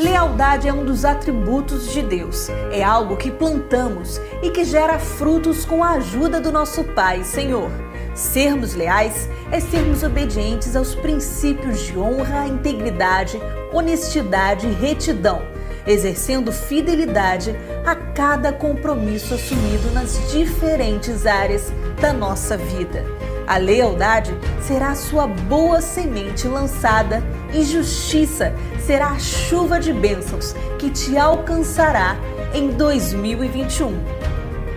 [0.00, 2.48] Lealdade é um dos atributos de Deus.
[2.72, 7.70] É algo que plantamos e que gera frutos com a ajuda do nosso Pai, Senhor.
[8.14, 13.38] Sermos leais é sermos obedientes aos princípios de honra, integridade,
[13.74, 15.42] honestidade e retidão,
[15.86, 17.54] exercendo fidelidade
[17.84, 21.70] a cada compromisso assumido nas diferentes áreas
[22.00, 23.04] da nossa vida.
[23.50, 24.32] A lealdade
[24.62, 27.20] será a sua boa semente lançada
[27.52, 28.54] e justiça
[28.86, 32.16] será a chuva de bênçãos que te alcançará
[32.54, 33.92] em 2021.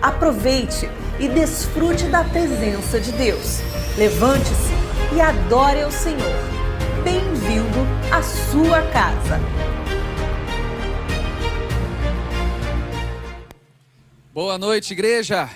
[0.02, 0.90] Aproveite
[1.20, 3.60] e desfrute da presença de Deus.
[3.96, 4.74] Levante-se
[5.14, 6.34] e adore ao Senhor.
[7.04, 7.78] Bem-vindo
[8.10, 9.40] à sua casa.
[14.32, 15.48] Boa noite, igreja.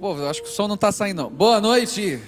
[0.00, 1.30] Pô, eu acho que o som não está saindo.
[1.30, 2.20] Boa noite.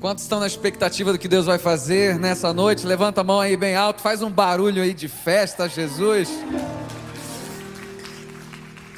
[0.00, 2.86] Quantos estão na expectativa do que Deus vai fazer nessa noite?
[2.86, 6.28] Levanta a mão aí bem alto, faz um barulho aí de festa, Jesus.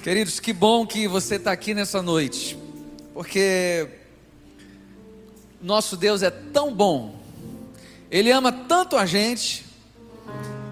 [0.03, 2.59] Queridos, que bom que você está aqui nessa noite,
[3.15, 3.89] porque
[5.63, 7.17] nosso Deus é tão bom,
[8.11, 9.67] Ele ama tanto a gente,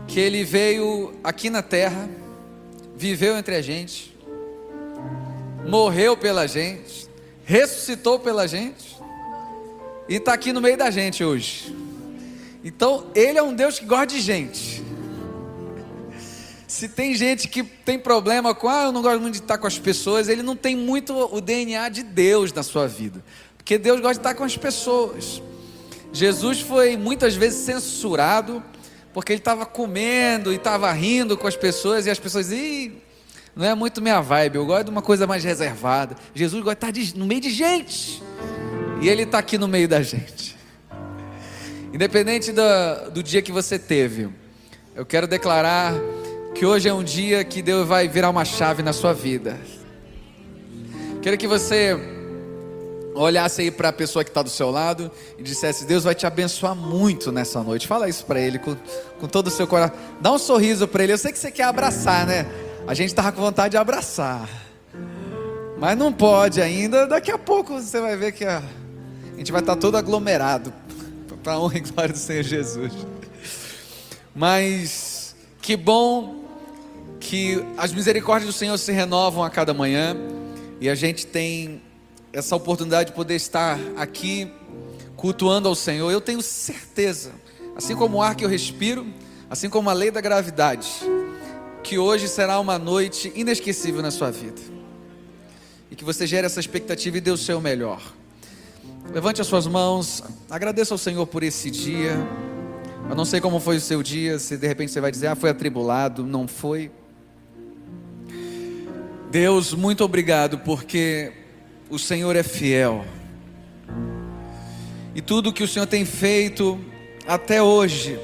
[0.07, 2.09] que Ele veio aqui na terra,
[2.97, 4.16] viveu entre a gente,
[5.67, 7.09] morreu pela gente,
[7.45, 8.97] ressuscitou pela gente
[10.09, 11.75] e está aqui no meio da gente hoje.
[12.63, 14.85] Então, Ele é um Deus que gosta de gente.
[16.67, 19.67] Se tem gente que tem problema com, ah, eu não gosto muito de estar com
[19.67, 23.25] as pessoas, ele não tem muito o DNA de Deus na sua vida.
[23.57, 25.41] Porque Deus gosta de estar com as pessoas.
[26.13, 28.63] Jesus foi muitas vezes censurado,
[29.15, 33.01] porque ele estava comendo e estava rindo com as pessoas, e as pessoas, Ih,
[33.57, 36.15] não é muito minha vibe, eu gosto de uma coisa mais reservada.
[36.35, 38.23] Jesus gosta de estar no meio de gente.
[39.01, 40.55] E Ele está aqui no meio da gente.
[41.91, 44.29] Independente do, do dia que você teve,
[44.95, 45.95] eu quero declarar
[46.55, 49.59] que hoje é um dia que Deus vai virar uma chave na sua vida.
[51.23, 51.99] Quero que você
[53.15, 56.27] olhasse aí para a pessoa que está do seu lado e dissesse: Deus vai te
[56.27, 57.87] abençoar muito nessa noite.
[57.87, 58.77] Fala isso para ele com,
[59.19, 59.97] com todo o seu coração.
[60.21, 61.15] Dá um sorriso para ele.
[61.15, 62.47] Eu sei que você quer abraçar, né?
[62.87, 64.49] A gente estava com vontade de abraçar.
[65.77, 67.05] Mas não pode ainda.
[67.05, 68.63] Daqui a pouco você vai ver que a,
[69.35, 70.73] a gente vai estar todo aglomerado.
[71.43, 72.93] Para a honra e glória do Senhor Jesus.
[74.33, 76.45] Mas que bom
[77.19, 80.17] que as misericórdias do Senhor se renovam a cada manhã.
[80.81, 81.83] E a gente tem
[82.33, 84.49] essa oportunidade de poder estar aqui
[85.17, 86.09] cultuando ao Senhor.
[86.13, 87.33] Eu tenho certeza,
[87.75, 89.05] assim como o ar que eu respiro,
[89.51, 90.89] assim como a lei da gravidade
[91.87, 94.61] que hoje será uma noite inesquecível na sua vida.
[95.89, 98.03] E que você gere essa expectativa e dê o seu melhor.
[99.15, 100.21] Levante as suas mãos,
[100.51, 102.17] agradeça ao Senhor por esse dia.
[103.09, 105.37] Eu não sei como foi o seu dia, se de repente você vai dizer, ah,
[105.37, 106.91] foi atribulado, não foi.
[109.31, 111.33] Deus, muito obrigado, porque
[111.89, 113.05] o Senhor é fiel.
[115.15, 116.81] E tudo que o Senhor tem feito
[117.29, 118.19] até hoje,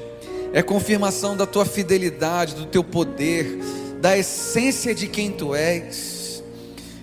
[0.53, 3.57] é confirmação da tua fidelidade, do teu poder,
[3.99, 6.43] da essência de quem tu és.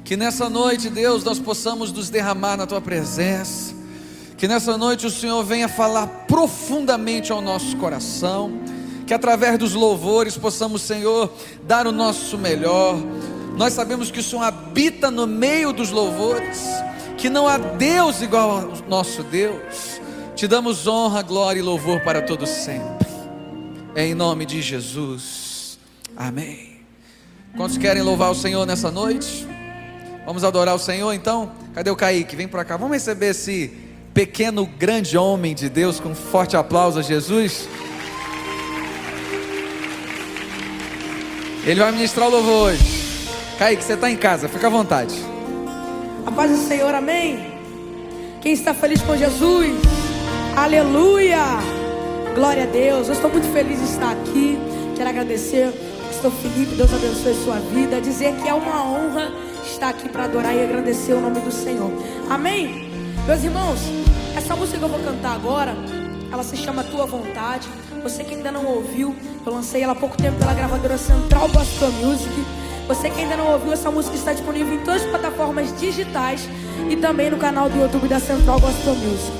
[0.04, 3.74] Que nessa noite, Deus, nós possamos nos derramar na tua presença.
[4.36, 8.52] Que nessa noite o Senhor venha falar profundamente ao nosso coração.
[9.06, 11.32] Que através dos louvores possamos, Senhor,
[11.64, 12.96] dar o nosso melhor.
[13.56, 16.60] Nós sabemos que o Senhor habita no meio dos louvores.
[17.18, 20.00] Que não há Deus igual ao nosso Deus.
[20.36, 22.99] Te damos honra, glória e louvor para todos sempre.
[24.00, 25.78] Em nome de Jesus.
[26.16, 26.80] Amém.
[27.54, 29.46] Quantos querem louvar o Senhor nessa noite?
[30.24, 31.52] Vamos adorar o Senhor então?
[31.74, 32.34] Cadê o Kaique?
[32.34, 32.78] Vem para cá.
[32.78, 33.70] Vamos receber esse
[34.14, 37.68] pequeno, grande homem de Deus com um forte aplauso a Jesus.
[41.66, 43.28] Ele vai ministrar o louvor hoje.
[43.58, 45.14] Kaique, você está em casa, fica à vontade.
[46.24, 47.52] A paz do Senhor, amém.
[48.40, 49.76] Quem está feliz com Jesus?
[50.56, 51.79] Aleluia!
[52.34, 53.08] Glória a Deus.
[53.08, 54.58] Eu estou muito feliz de estar aqui.
[54.96, 55.72] Quero agradecer
[56.06, 56.76] Pastor Felipe.
[56.76, 58.00] Deus abençoe sua vida.
[58.00, 59.32] Dizer que é uma honra
[59.64, 61.90] estar aqui para adorar e agradecer o nome do Senhor.
[62.28, 62.88] Amém?
[63.26, 63.80] Meus irmãos,
[64.36, 65.74] essa música que eu vou cantar agora,
[66.32, 67.68] ela se chama Tua Vontade.
[68.02, 69.14] Você que ainda não ouviu,
[69.44, 72.32] eu lancei ela há pouco tempo pela gravadora Central Gospel Music.
[72.86, 76.48] Você que ainda não ouviu, essa música está disponível em todas as plataformas digitais
[76.88, 79.32] e também no canal do YouTube da Central Gospel Music.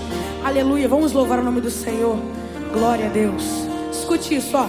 [0.44, 2.39] Aleluia, vamos louvar o nome do Senhor.
[2.72, 3.42] Glória a Deus.
[3.90, 4.68] Escute isso, ó.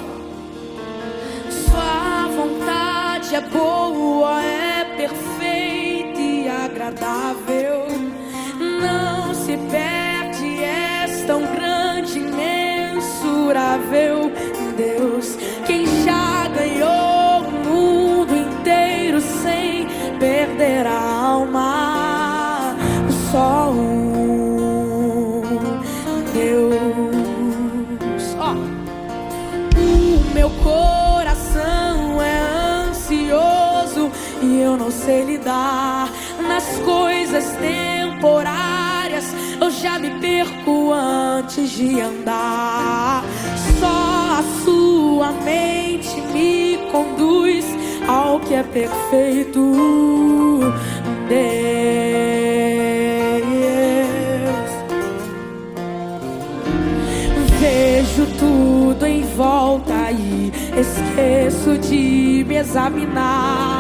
[1.50, 7.86] Sua vontade é boa, é perfeita e agradável.
[8.60, 14.32] Não se perde, és tão grande, imensurável.
[14.76, 15.38] Deus,
[15.68, 19.88] quem já ganhou o mundo inteiro sem
[20.18, 22.01] perder a alma.
[35.06, 36.12] sei lidar
[36.48, 39.26] nas coisas temporárias.
[39.60, 43.24] Eu já me perco antes de andar.
[43.80, 47.66] Só a sua mente me conduz
[48.08, 49.62] ao que é perfeito.
[51.28, 51.52] Deus.
[57.60, 63.71] Vejo tudo em volta e esqueço de me examinar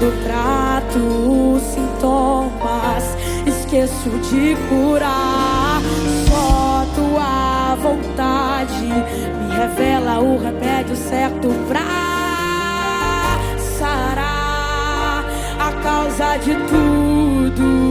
[0.00, 3.16] do prato os sintomas,
[3.46, 5.80] esqueço de curar.
[6.28, 13.38] Só tua vontade me revela o remédio certo pra
[13.78, 15.24] sarar
[15.58, 17.88] a causa de tudo.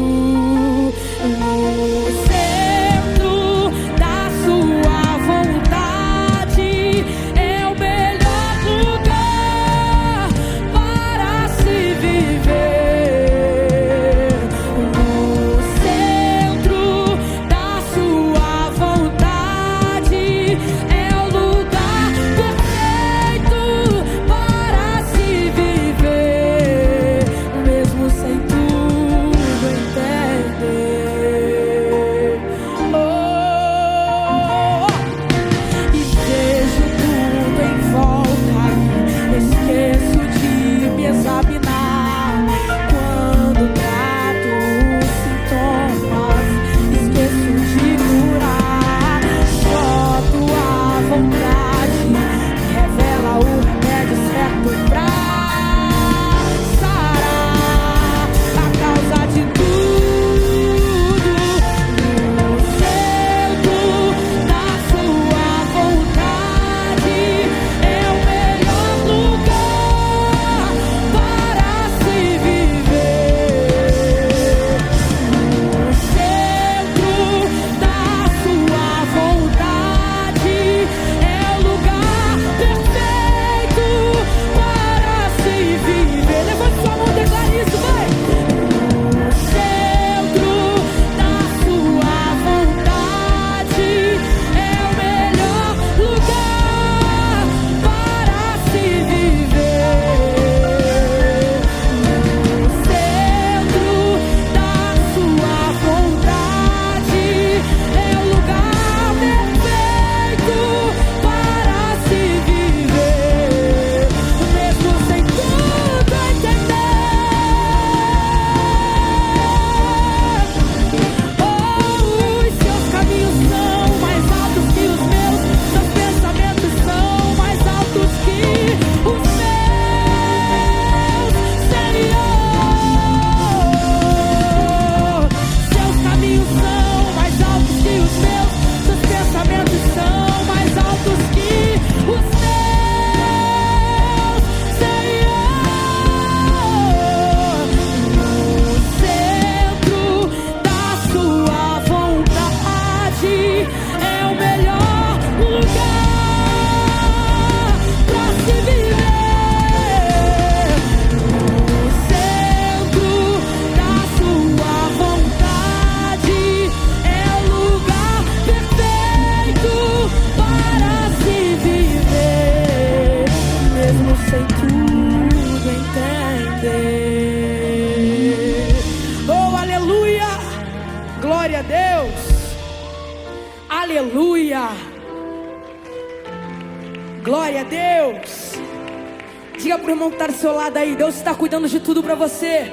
[192.17, 192.71] você.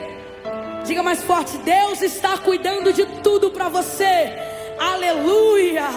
[0.85, 4.33] Diga mais forte: Deus está cuidando de tudo para você.
[4.79, 5.89] Aleluia!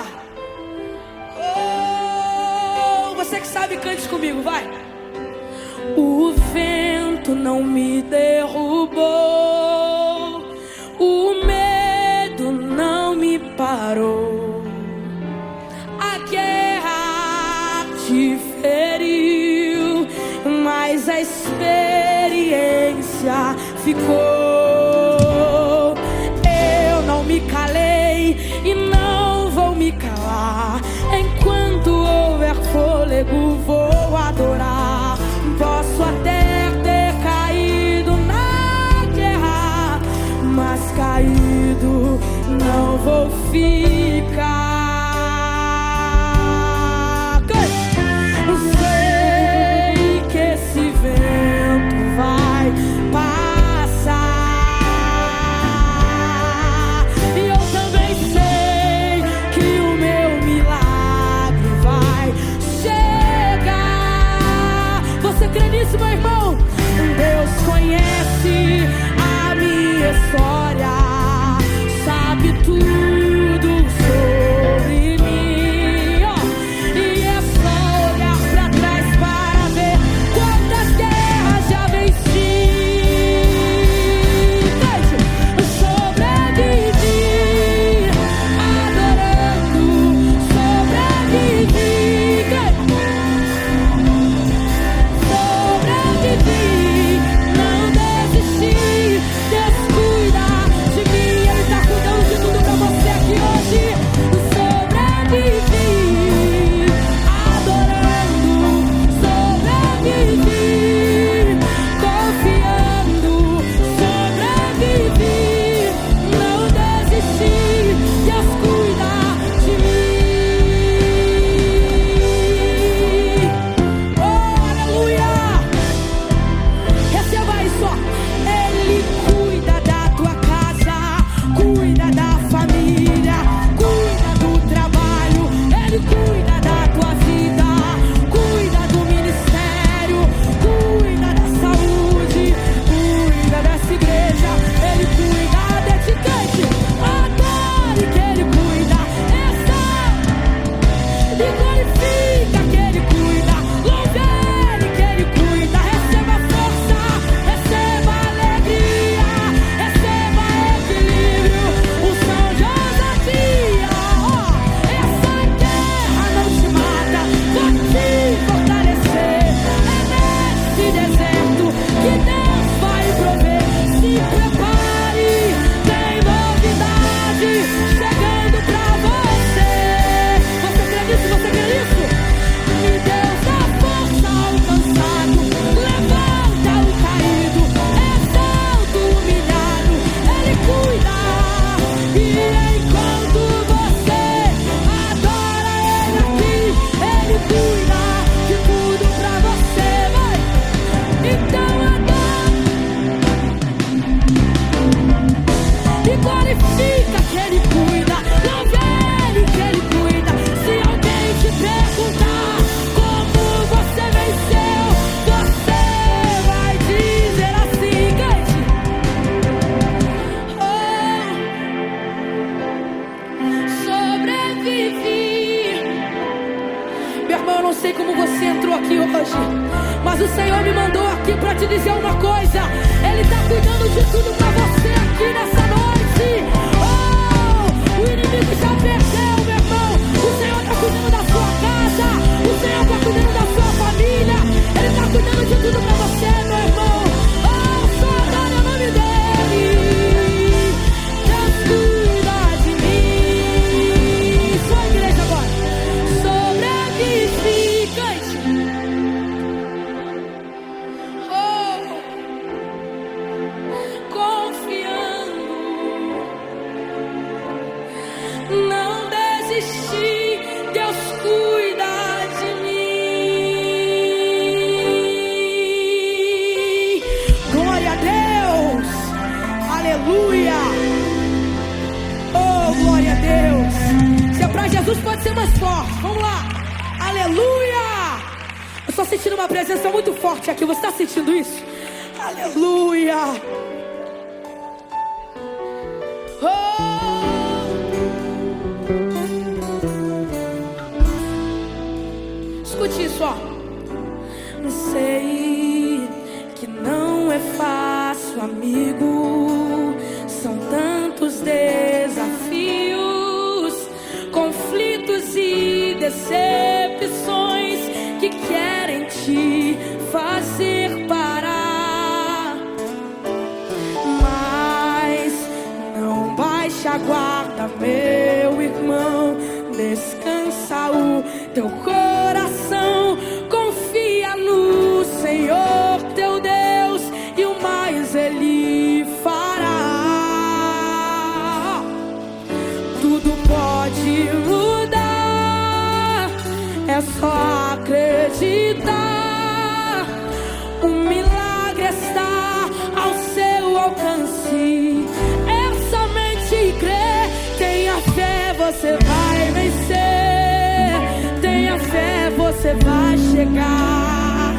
[363.38, 364.52] chegar,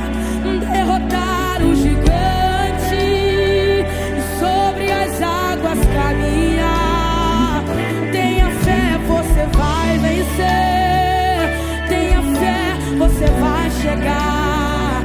[0.73, 7.64] derrotar o gigante e sobre as águas caminhar.
[8.12, 11.88] Tenha fé, você vai vencer.
[11.88, 15.04] Tenha fé, você vai chegar,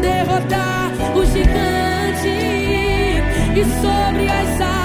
[0.00, 2.28] derrotar o gigante
[3.54, 4.79] e sobre as águas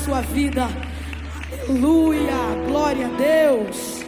[0.00, 0.66] sua vida.
[1.68, 2.32] Aleluia,
[2.66, 3.99] glória a Deus.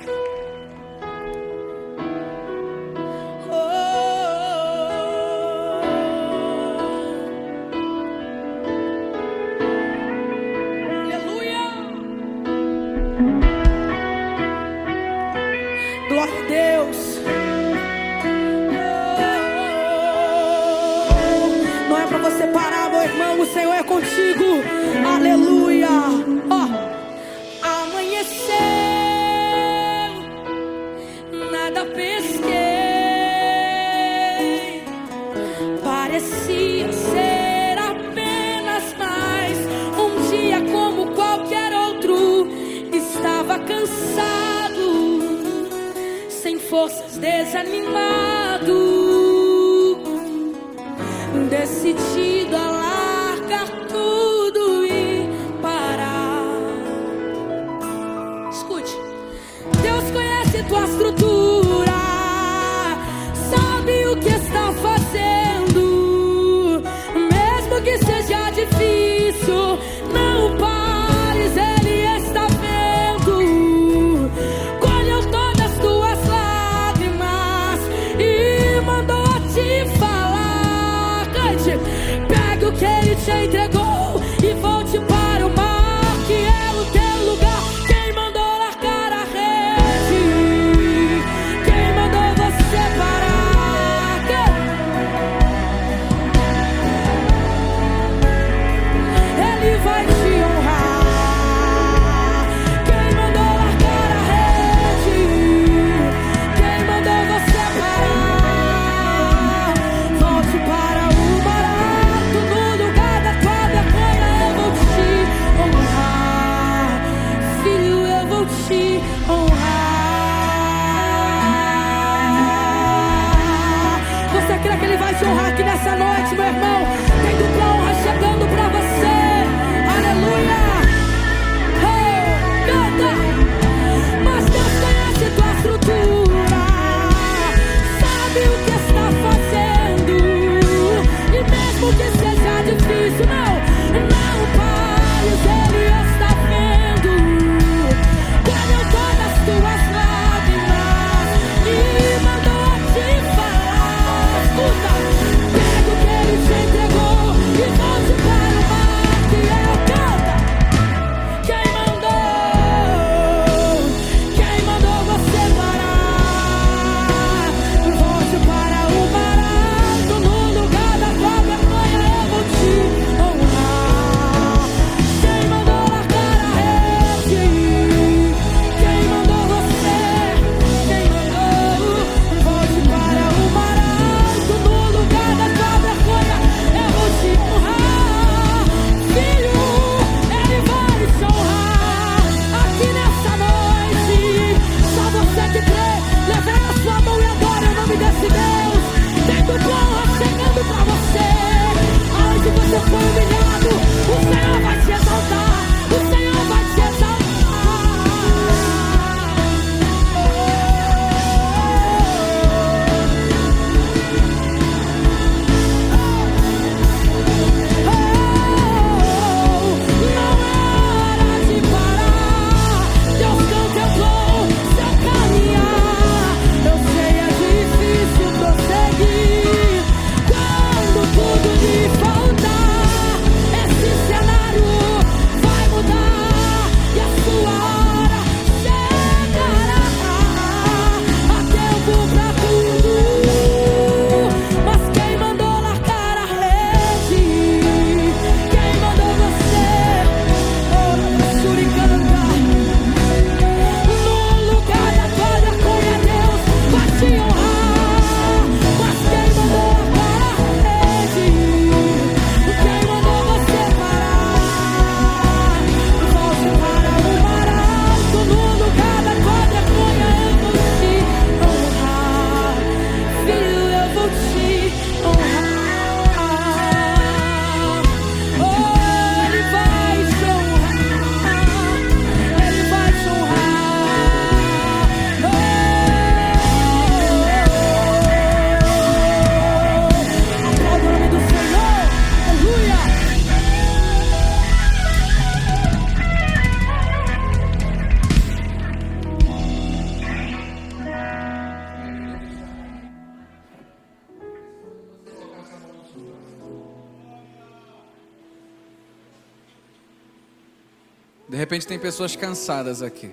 [311.32, 313.10] De repente tem pessoas cansadas aqui.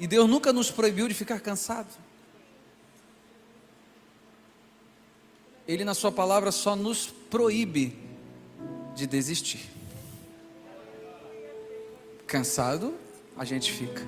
[0.00, 1.90] E Deus nunca nos proibiu de ficar cansado.
[5.68, 7.98] Ele, na Sua palavra, só nos proíbe
[8.94, 9.68] de desistir.
[12.26, 12.94] Cansado,
[13.36, 14.00] a gente fica.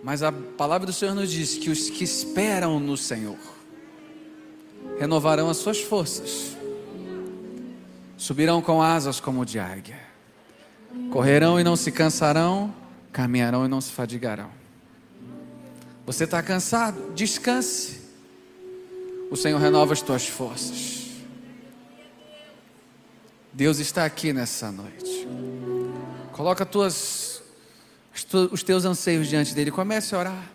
[0.00, 3.36] Mas a palavra do Senhor nos diz que os que esperam no Senhor
[4.96, 6.56] renovarão as suas forças,
[8.16, 10.00] subirão com asas como de águia,
[11.10, 12.74] correrão e não se cansarão,
[13.12, 14.50] caminharão e não se fadigarão.
[16.06, 17.12] Você está cansado?
[17.14, 18.00] Descanse.
[19.30, 21.06] O Senhor renova as tuas forças.
[23.52, 25.26] Deus está aqui nessa noite.
[26.32, 27.42] Coloca tuas
[28.50, 29.70] os teus anseios diante dele.
[29.70, 30.50] Comece a orar.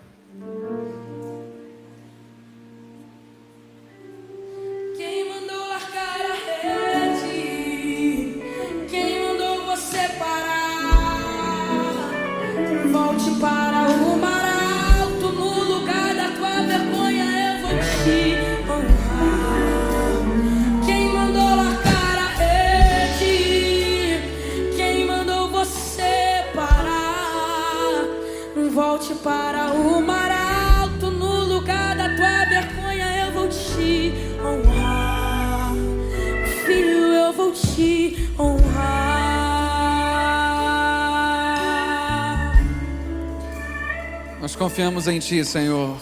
[44.62, 45.98] Confiamos em Ti, Senhor.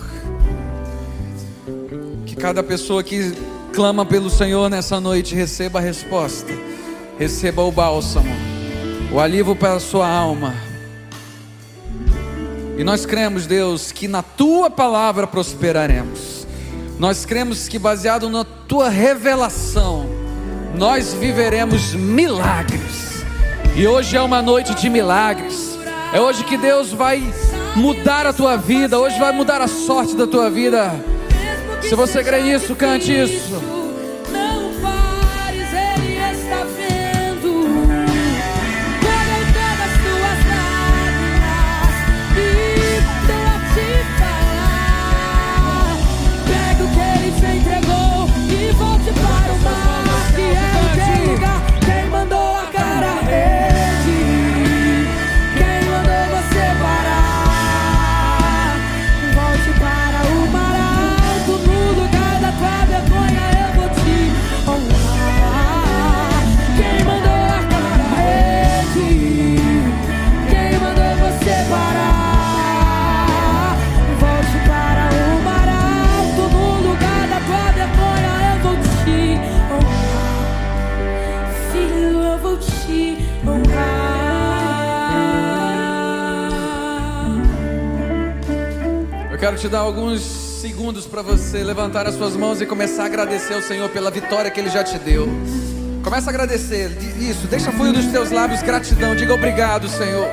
[2.25, 3.31] Que cada pessoa que
[3.73, 6.51] clama pelo Senhor nessa noite receba a resposta,
[7.17, 8.35] receba o bálsamo,
[9.13, 10.53] o alívio para a sua alma.
[12.77, 16.45] E nós cremos, Deus, que na Tua palavra prosperaremos.
[16.99, 20.05] Nós cremos que baseado na Tua revelação,
[20.75, 23.23] nós viveremos milagres.
[23.77, 25.79] E hoje é uma noite de milagres.
[26.11, 27.23] É hoje que Deus vai
[27.75, 30.91] mudar a tua vida, hoje vai mudar a sorte da tua vida.
[31.81, 33.78] Se você crê nisso, cante isso.
[89.69, 93.61] Te dar alguns segundos para você levantar as suas mãos e começar a agradecer ao
[93.61, 95.27] Senhor pela vitória que Ele já te deu.
[96.03, 100.27] Começa a agradecer, isso, deixa fluir dos teus lábios gratidão, diga obrigado, Senhor.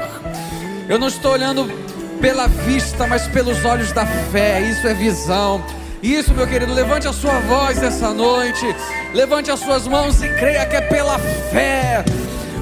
[0.88, 1.70] Eu não estou olhando
[2.18, 5.62] pela vista, mas pelos olhos da fé, isso é visão.
[6.02, 8.64] Isso, meu querido, levante a sua voz nessa noite,
[9.12, 11.18] levante as suas mãos e creia que é pela
[11.50, 12.02] fé.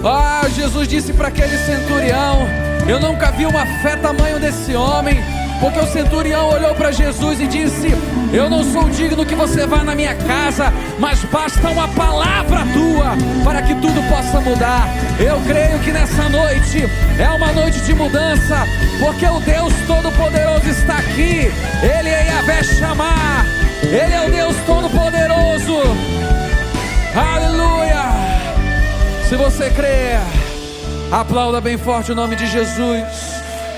[0.04, 2.48] Ah, Jesus disse para aquele centurião:
[2.88, 5.43] Eu nunca vi uma fé tamanho desse homem.
[5.60, 7.88] Porque o centurião olhou para Jesus e disse:
[8.32, 13.16] Eu não sou digno que você vá na minha casa, mas basta uma palavra tua
[13.44, 14.88] para que tudo possa mudar.
[15.18, 16.88] Eu creio que nessa noite
[17.18, 18.66] é uma noite de mudança,
[19.00, 21.50] porque o Deus Todo-Poderoso está aqui.
[21.82, 23.46] Ele é Yahvé chamar,
[23.82, 25.78] Ele é o Deus Todo-Poderoso.
[27.14, 28.04] Aleluia!
[29.28, 30.18] Se você crê,
[31.10, 33.33] aplauda bem forte o nome de Jesus.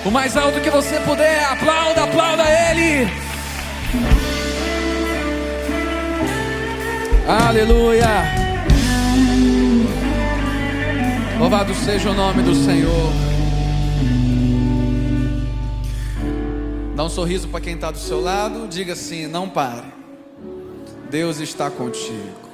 [0.06, 3.10] O mais alto que você puder, aplauda, aplauda Ele.
[7.26, 8.06] Aleluia.
[11.40, 13.12] Louvado seja o nome do Senhor.
[16.94, 18.68] Dá um sorriso para quem está do seu lado.
[18.68, 19.92] Diga assim: não pare.
[21.10, 22.46] Deus está contigo.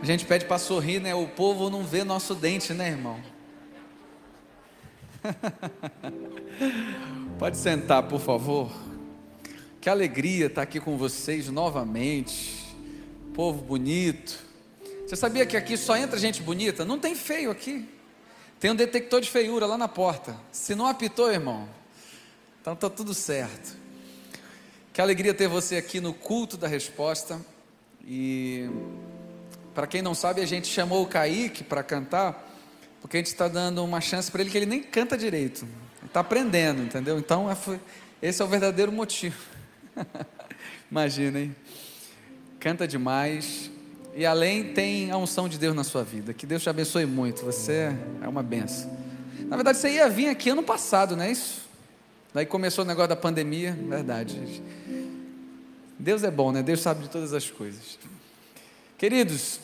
[0.00, 1.16] A gente pede para sorrir, né?
[1.16, 3.31] O povo não vê nosso dente, né, irmão?
[7.38, 8.70] Pode sentar, por favor.
[9.80, 12.74] Que alegria estar aqui com vocês novamente.
[13.34, 14.38] Povo bonito.
[15.06, 16.84] Você sabia que aqui só entra gente bonita?
[16.84, 17.88] Não tem feio aqui.
[18.58, 20.36] Tem um detector de feiura lá na porta.
[20.52, 21.68] Se não apitou, irmão,
[22.60, 23.76] então está tudo certo.
[24.92, 27.40] Que alegria ter você aqui no culto da resposta.
[28.06, 28.68] E
[29.74, 32.51] para quem não sabe, a gente chamou o Kaique para cantar,
[33.02, 35.66] porque a gente está dando uma chance para ele que ele nem canta direito.
[36.06, 37.18] Está aprendendo, entendeu?
[37.18, 37.56] Então, é
[38.22, 39.36] esse é o verdadeiro motivo.
[40.88, 41.56] Imagina, hein?
[42.60, 43.70] Canta demais.
[44.14, 46.32] E além, tem a unção de Deus na sua vida.
[46.32, 47.44] Que Deus te abençoe muito.
[47.44, 48.96] Você é uma benção.
[49.48, 51.62] Na verdade, você ia vir aqui ano passado, não é isso?
[52.32, 53.76] Daí começou o negócio da pandemia.
[53.88, 54.62] Verdade.
[55.98, 56.62] Deus é bom, né?
[56.62, 57.98] Deus sabe de todas as coisas.
[58.96, 59.58] Queridos,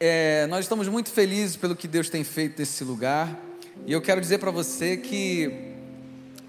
[0.00, 3.38] é, nós estamos muito felizes pelo que Deus tem feito nesse lugar.
[3.86, 5.72] E eu quero dizer para você que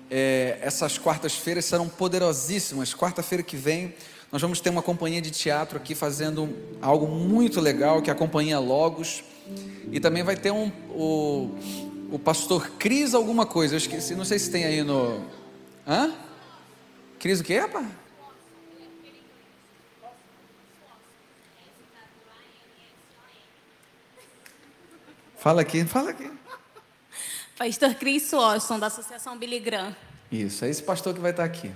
[0.09, 2.93] é, essas quartas-feiras serão poderosíssimas.
[2.93, 3.93] Quarta-feira que vem,
[4.31, 6.49] nós vamos ter uma companhia de teatro aqui fazendo
[6.81, 9.23] algo muito legal, que é a Companhia Logos.
[9.91, 11.51] E também vai ter um, o,
[12.11, 13.75] o pastor Cris alguma coisa.
[13.75, 15.23] Eu esqueci, não sei se tem aí no.
[15.87, 16.11] Hã?
[17.19, 17.85] Cris o quê, rapaz?
[25.45, 26.27] Fala aqui, fala aqui.
[27.55, 29.95] Pastor Cris Washington, da Associação Billy Graham.
[30.31, 31.71] Isso, é esse pastor que vai estar aqui.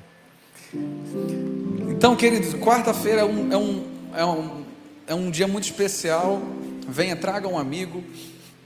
[1.87, 4.65] Então, queridos, quarta-feira é um, é, um, é, um,
[5.05, 6.41] é um dia muito especial.
[6.87, 8.03] Venha, traga um amigo.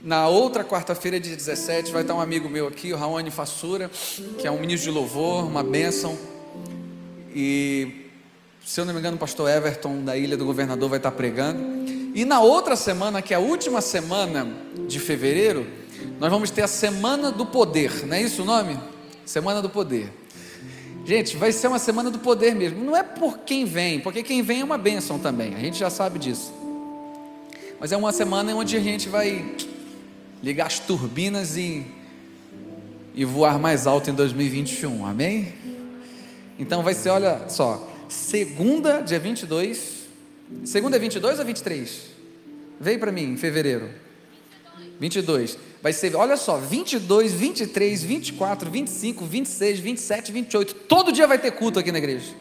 [0.02, 3.92] Na outra quarta-feira, dia 17, vai estar um amigo meu aqui, o Raoni Fassura,
[4.40, 6.18] que é um ministro de louvor, uma bênção.
[7.36, 8.08] E,
[8.66, 11.93] se eu não me engano, o pastor Everton, da Ilha do Governador, vai estar pregando.
[12.14, 14.48] E na outra semana, que é a última semana
[14.88, 15.66] de fevereiro,
[16.20, 18.80] nós vamos ter a Semana do Poder, não é isso o nome?
[19.26, 20.12] Semana do Poder.
[21.06, 22.82] Gente, vai ser uma semana do poder mesmo.
[22.82, 25.90] Não é por quem vem, porque quem vem é uma bênção também, a gente já
[25.90, 26.54] sabe disso.
[27.78, 29.54] Mas é uma semana onde a gente vai
[30.42, 31.86] ligar as turbinas e,
[33.14, 35.54] e voar mais alto em 2021, amém?
[36.58, 39.93] Então vai ser, olha só, segunda, dia 22,
[40.66, 42.02] Segunda é 22 ou 23?
[42.80, 43.90] Veio para mim em fevereiro.
[45.00, 45.58] 22.
[45.82, 50.74] Vai ser, olha só, 22, 23, 24, 25, 26, 27, 28.
[50.76, 52.34] Todo dia vai ter culto aqui na igreja.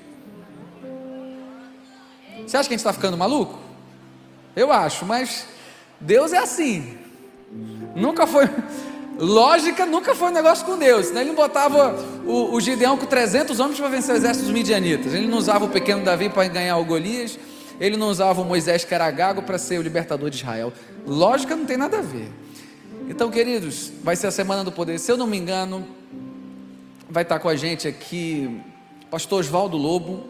[2.47, 3.59] Você acha que a gente está ficando maluco?
[4.55, 5.47] Eu acho, mas
[6.01, 6.99] Deus é assim.
[7.95, 8.49] Nunca foi.
[9.19, 11.11] Lógica nunca foi um negócio com Deus.
[11.11, 11.21] Né?
[11.21, 11.95] Ele não botava
[12.27, 15.15] o, o Gideão com 300 homens para vencer o exército dos midianitas.
[15.15, 17.39] Ele não usava o pequeno Davi para ganhar o Golias.
[17.83, 20.73] Ele não usava o Moisés que era gago para ser o libertador de Israel.
[21.05, 22.31] Lógica não tem nada a ver.
[23.09, 25.01] Então, queridos, vai ser a semana do poder.
[25.01, 25.85] Se eu não me engano,
[27.11, 28.61] vai estar com a gente aqui
[29.11, 30.29] pastor Oswaldo Lobo,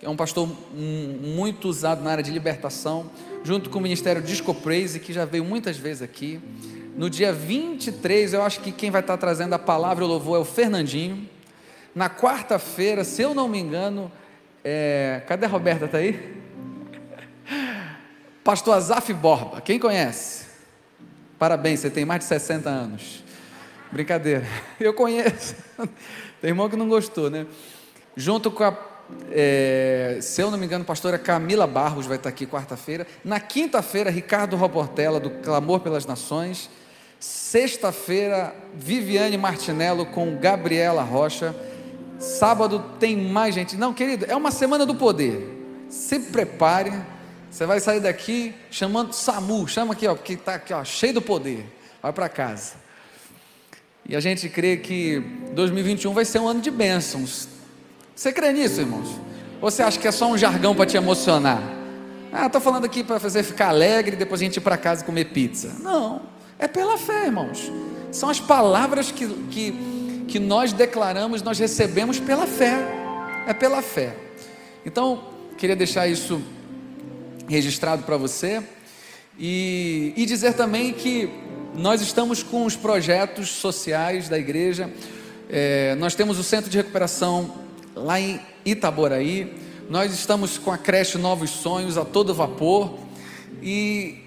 [0.00, 3.08] que é um pastor muito usado na área de libertação,
[3.44, 6.40] junto com o Ministério Disco Praise, que já veio muitas vezes aqui.
[6.96, 10.38] No dia 23, eu acho que quem vai estar trazendo a palavra e o louvor
[10.38, 11.28] é o Fernandinho.
[11.94, 14.10] Na quarta-feira, se eu não me engano,
[14.64, 15.22] é...
[15.28, 15.84] cadê a Roberta?
[15.84, 16.39] Está aí?
[18.50, 20.46] Pastor Azaf Borba, quem conhece?
[21.38, 23.22] Parabéns, você tem mais de 60 anos.
[23.92, 24.44] Brincadeira,
[24.80, 25.54] eu conheço.
[26.40, 27.46] Tem irmão que não gostou, né?
[28.16, 28.76] Junto com a,
[29.30, 33.06] é, se eu não me engano, pastora Camila Barros vai estar aqui quarta-feira.
[33.24, 36.68] Na quinta-feira, Ricardo Roportella, do Clamor pelas Nações.
[37.20, 41.54] Sexta-feira, Viviane Martinello com Gabriela Rocha.
[42.18, 43.76] Sábado tem mais gente.
[43.76, 45.86] Não, querido, é uma semana do poder.
[45.88, 47.19] Se prepare
[47.50, 51.22] você vai sair daqui chamando SAMU, chama aqui, ó, porque está aqui, ó, cheio do
[51.22, 51.66] poder.
[52.00, 52.74] Vai para casa.
[54.08, 55.20] E a gente crê que
[55.52, 57.48] 2021 vai ser um ano de bênçãos.
[58.14, 59.08] Você crê nisso, irmãos?
[59.60, 61.60] Ou você acha que é só um jargão para te emocionar?
[62.32, 65.04] Ah, estou falando aqui para fazer ficar alegre e depois a gente ir para casa
[65.04, 65.76] comer pizza.
[65.80, 66.22] Não,
[66.58, 67.70] é pela fé, irmãos.
[68.12, 72.78] São as palavras que, que, que nós declaramos, nós recebemos pela fé.
[73.46, 74.14] É pela fé.
[74.86, 75.24] Então,
[75.58, 76.40] queria deixar isso
[77.50, 78.62] registrado para você.
[79.38, 81.28] E, e dizer também que
[81.74, 84.88] nós estamos com os projetos sociais da igreja.
[85.48, 87.54] É, nós temos o centro de recuperação
[87.94, 89.52] lá em Itaboraí.
[89.88, 92.96] Nós estamos com a creche Novos Sonhos a todo vapor.
[93.60, 94.18] E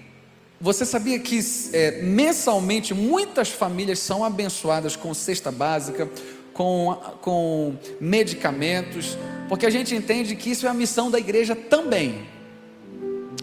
[0.60, 1.40] você sabia que
[1.72, 6.08] é, mensalmente muitas famílias são abençoadas com cesta básica,
[6.52, 12.34] com, com medicamentos, porque a gente entende que isso é a missão da igreja também.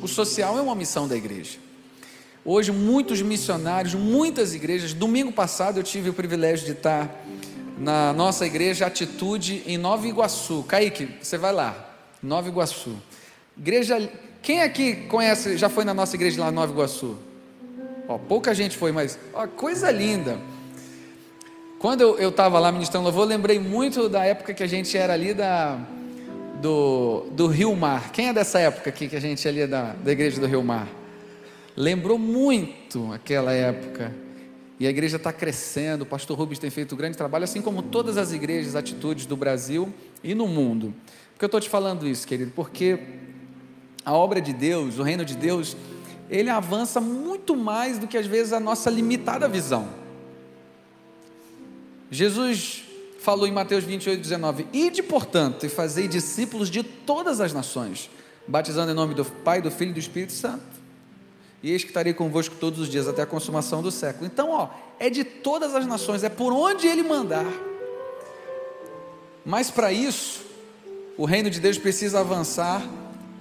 [0.02, 1.60] O social é uma missão da igreja.
[2.44, 4.94] Hoje, muitos missionários, muitas igrejas.
[4.94, 7.24] Domingo passado, eu tive o privilégio de estar
[7.78, 10.64] na nossa igreja Atitude em Nova Iguaçu.
[10.68, 12.96] Kaique, você vai lá, Nova Iguaçu.
[13.56, 14.10] Igreja.
[14.42, 17.16] Quem aqui conhece, já foi na nossa igreja lá em Nova Iguaçu?
[18.08, 20.40] Ó, pouca gente foi, mas ó, coisa linda.
[21.78, 25.14] Quando eu estava lá ministrando louvor, eu lembrei muito da época que a gente era
[25.14, 25.80] ali da
[26.62, 28.12] do, do Rio Mar.
[28.12, 30.64] Quem é dessa época aqui que a gente ali é da, da igreja do Rio
[30.64, 30.88] Mar?
[31.76, 34.14] Lembrou muito aquela época.
[34.80, 37.82] E a igreja está crescendo, o pastor Rubens tem feito um grande trabalho, assim como
[37.82, 39.94] todas as igrejas, atitudes do Brasil
[40.24, 40.94] e no mundo.
[41.34, 42.52] Por que eu estou te falando isso, querido?
[42.56, 43.00] Porque
[44.04, 45.78] a obra de Deus, o reino de Deus,
[46.30, 49.88] ele avança muito mais do que às vezes a nossa limitada visão.
[52.10, 52.84] Jesus
[53.22, 58.10] falou em Mateus 28, 19: Ide, portanto, e fazei discípulos de todas as nações,
[58.48, 60.82] batizando em nome do Pai, do Filho e do Espírito Santo.
[61.64, 64.26] E eis que estarei convosco todos os dias até a consumação do século.
[64.26, 67.46] Então, ó, é de todas as nações, é por onde ele mandar.
[69.46, 70.42] Mas para isso,
[71.16, 72.84] o reino de Deus precisa avançar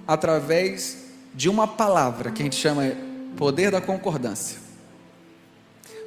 [0.07, 2.83] através de uma palavra que a gente chama
[3.35, 4.59] poder da concordância.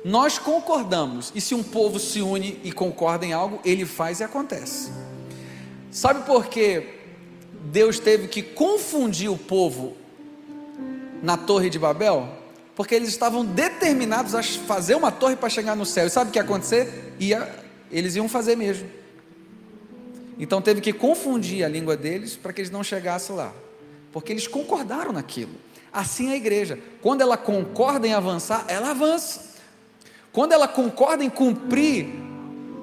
[0.05, 4.25] Nós concordamos, e se um povo se une e concorda em algo, ele faz e
[4.25, 4.93] acontece.
[5.91, 6.87] Sabe por que
[7.73, 9.97] Deus teve que confundir o povo
[11.23, 12.29] na Torre de Babel?
[12.77, 16.07] Porque eles estavam determinados a fazer uma torre para chegar no céu.
[16.07, 17.15] E sabe o que ia acontecer?
[17.19, 17.49] Ia,
[17.91, 18.89] eles iam fazer mesmo.
[20.39, 23.53] Então teve que confundir a língua deles para que eles não chegassem lá.
[24.13, 25.55] Porque eles concordaram naquilo.
[25.93, 26.79] Assim é a igreja.
[27.01, 29.54] Quando ela concorda em avançar, ela avança.
[30.35, 32.09] Quando ela concorda em cumprir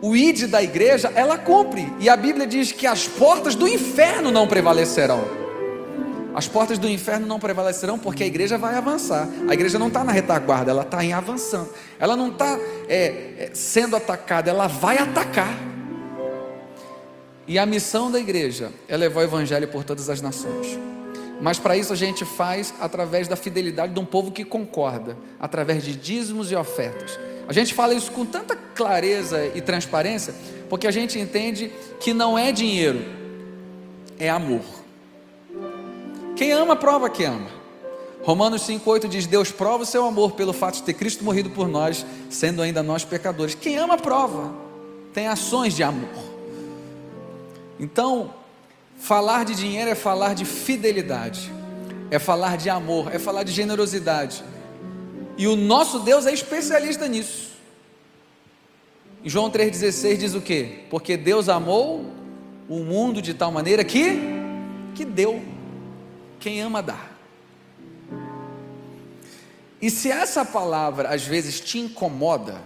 [0.02, 1.86] o id da igreja, ela cumpre.
[2.00, 5.22] E a Bíblia diz que as portas do inferno não prevalecerão.
[6.34, 9.28] As portas do inferno não prevalecerão porque a igreja vai avançar.
[9.50, 11.70] A igreja não está na retaguarda, ela está em avançando.
[12.00, 13.06] Ela não está é,
[13.38, 15.54] é, sendo atacada, ela vai atacar.
[17.46, 20.80] E a missão da igreja é levar o evangelho por todas as nações.
[21.42, 25.84] Mas para isso a gente faz através da fidelidade de um povo que concorda, através
[25.84, 27.20] de dízimos e ofertas.
[27.52, 30.34] A gente fala isso com tanta clareza e transparência,
[30.70, 33.04] porque a gente entende que não é dinheiro,
[34.18, 34.62] é amor.
[36.38, 37.50] Quem ama, prova que ama.
[38.24, 41.68] Romanos 5,8 diz: Deus prova o seu amor pelo fato de ter Cristo morrido por
[41.68, 43.54] nós, sendo ainda nós pecadores.
[43.54, 44.56] Quem ama, prova,
[45.14, 46.08] tem ações de amor.
[47.78, 48.34] Então,
[48.98, 51.52] falar de dinheiro é falar de fidelidade,
[52.10, 54.42] é falar de amor, é falar de generosidade,
[55.42, 57.50] e o nosso Deus é especialista nisso.
[59.26, 60.86] João 3,16 diz o que?
[60.88, 62.06] Porque Deus amou
[62.70, 64.20] o mundo de tal maneira que,
[64.94, 65.42] que deu.
[66.40, 67.08] Quem ama dá.
[69.82, 72.62] E se essa palavra às vezes te incomoda,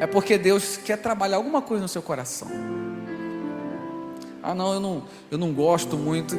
[0.00, 2.48] é porque Deus quer trabalhar alguma coisa no seu coração.
[4.42, 6.34] Ah, não, eu não, eu não gosto muito.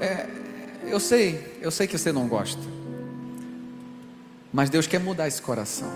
[0.00, 0.28] É,
[0.86, 2.78] eu sei, eu sei que você não gosta.
[4.52, 5.88] Mas Deus quer mudar esse coração.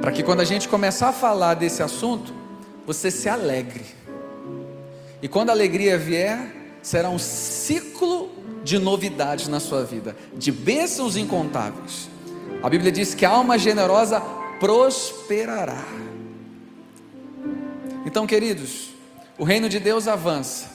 [0.00, 2.32] Para que quando a gente começar a falar desse assunto,
[2.86, 3.84] você se alegre.
[5.22, 6.38] E quando a alegria vier,
[6.82, 8.30] será um ciclo
[8.62, 12.08] de novidades na sua vida, de bênçãos incontáveis.
[12.62, 14.20] A Bíblia diz que a alma generosa
[14.58, 15.84] prosperará.
[18.06, 18.90] Então, queridos,
[19.38, 20.70] o reino de Deus avança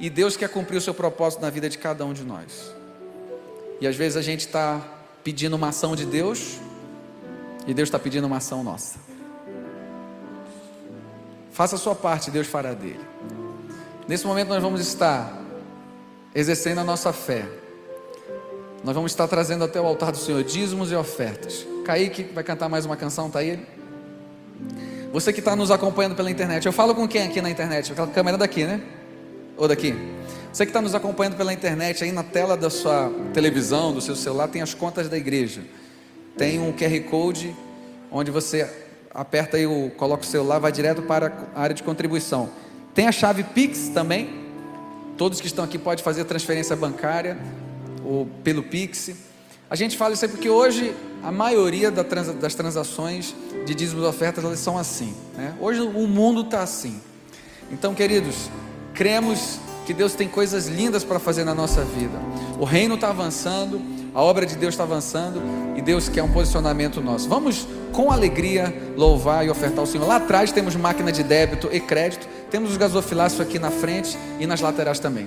[0.00, 2.72] e Deus quer cumprir o seu propósito na vida de cada um de nós.
[3.80, 4.97] E às vezes a gente está
[5.28, 6.56] pedindo uma ação de Deus
[7.66, 8.98] e Deus está pedindo uma ação nossa.
[11.52, 13.04] Faça a sua parte, Deus fará dele.
[14.08, 15.38] Nesse momento nós vamos estar
[16.34, 17.46] exercendo a nossa fé.
[18.82, 21.66] Nós vamos estar trazendo até o altar do Senhor dízimos e ofertas.
[21.84, 23.62] Kaique vai cantar mais uma canção, está aí?
[25.12, 27.92] Você que está nos acompanhando pela internet, eu falo com quem aqui na internet?
[27.92, 28.80] Aquela câmera daqui, né?
[29.58, 29.94] Ou daqui?
[30.52, 34.16] Você que está nos acompanhando pela internet, aí na tela da sua televisão, do seu
[34.16, 35.62] celular, tem as contas da igreja.
[36.36, 37.54] Tem um QR Code
[38.10, 38.68] onde você
[39.12, 42.48] aperta aí, o, coloca o celular, vai direto para a área de contribuição.
[42.94, 44.46] Tem a chave Pix também.
[45.16, 47.36] Todos que estão aqui podem fazer transferência bancária
[48.04, 49.10] ou pelo Pix.
[49.68, 53.34] A gente fala isso aí porque hoje a maioria das transações
[53.66, 55.14] de dízimos e ofertas elas são assim.
[55.36, 55.54] Né?
[55.60, 57.00] Hoje o mundo está assim.
[57.70, 58.48] Então, queridos,
[58.94, 59.58] cremos
[59.88, 62.18] que Deus tem coisas lindas para fazer na nossa vida.
[62.60, 63.80] O reino está avançando,
[64.14, 65.40] a obra de Deus está avançando
[65.74, 67.26] e Deus quer um posicionamento nosso.
[67.26, 70.06] Vamos com alegria louvar e ofertar o Senhor.
[70.06, 74.46] Lá atrás temos máquina de débito e crédito, temos os gasofilácios aqui na frente e
[74.46, 75.26] nas laterais também.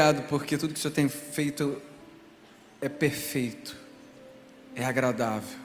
[0.00, 1.76] Obrigado porque tudo que o Senhor tem feito
[2.80, 3.76] é perfeito,
[4.74, 5.58] é agradável.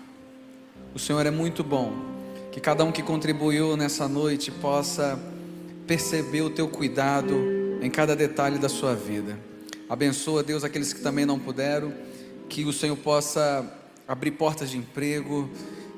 [0.94, 1.94] O Senhor é muito bom.
[2.52, 5.18] Que cada um que contribuiu nessa noite possa
[5.88, 7.34] perceber o teu cuidado
[7.82, 9.40] em cada detalhe da sua vida.
[9.88, 11.94] Abençoa, Deus, aqueles que também não puderam.
[12.50, 13.66] Que o Senhor possa
[14.06, 15.50] abrir portas de emprego,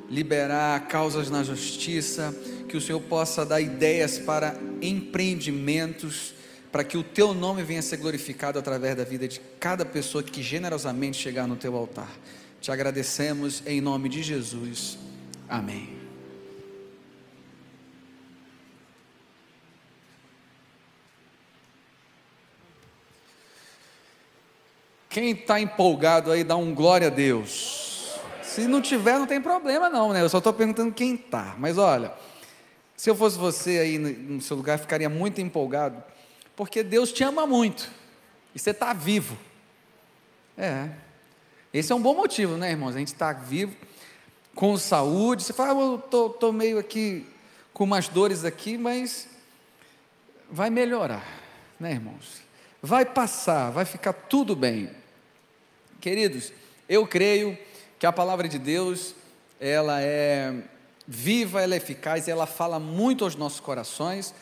[0.10, 2.36] liberar causas na justiça.
[2.70, 6.37] Que o Senhor possa dar ideias para empreendimentos
[6.78, 10.24] para que o teu nome venha a ser glorificado através da vida de cada pessoa
[10.24, 12.12] que generosamente chegar no teu altar.
[12.62, 14.96] Te agradecemos em nome de Jesus.
[15.50, 15.98] Amém.
[25.10, 28.20] Quem está empolgado aí, dá um glória a Deus.
[28.44, 30.22] Se não tiver, não tem problema não, né?
[30.22, 31.56] Eu só estou perguntando quem está.
[31.58, 32.14] Mas olha,
[32.96, 36.04] se eu fosse você aí no seu lugar, ficaria muito empolgado
[36.58, 37.90] porque Deus te ama muito
[38.54, 39.38] e você está vivo.
[40.58, 40.90] É.
[41.72, 42.96] Esse é um bom motivo, né, irmãos?
[42.96, 43.78] A gente está vivo,
[44.56, 45.44] com saúde.
[45.44, 47.28] Você fala, ah, eu tô, tô meio aqui
[47.72, 49.30] com umas dores aqui, mas
[50.50, 51.24] vai melhorar,
[51.80, 52.42] né, irmãos?
[52.82, 54.90] Vai passar, vai ficar tudo bem.
[56.02, 56.52] Queridos,
[56.90, 57.56] eu creio
[58.00, 59.14] que a palavra de Deus,
[59.60, 60.56] ela é
[61.08, 64.34] viva, ela é eficaz, ela fala muito aos nossos corações.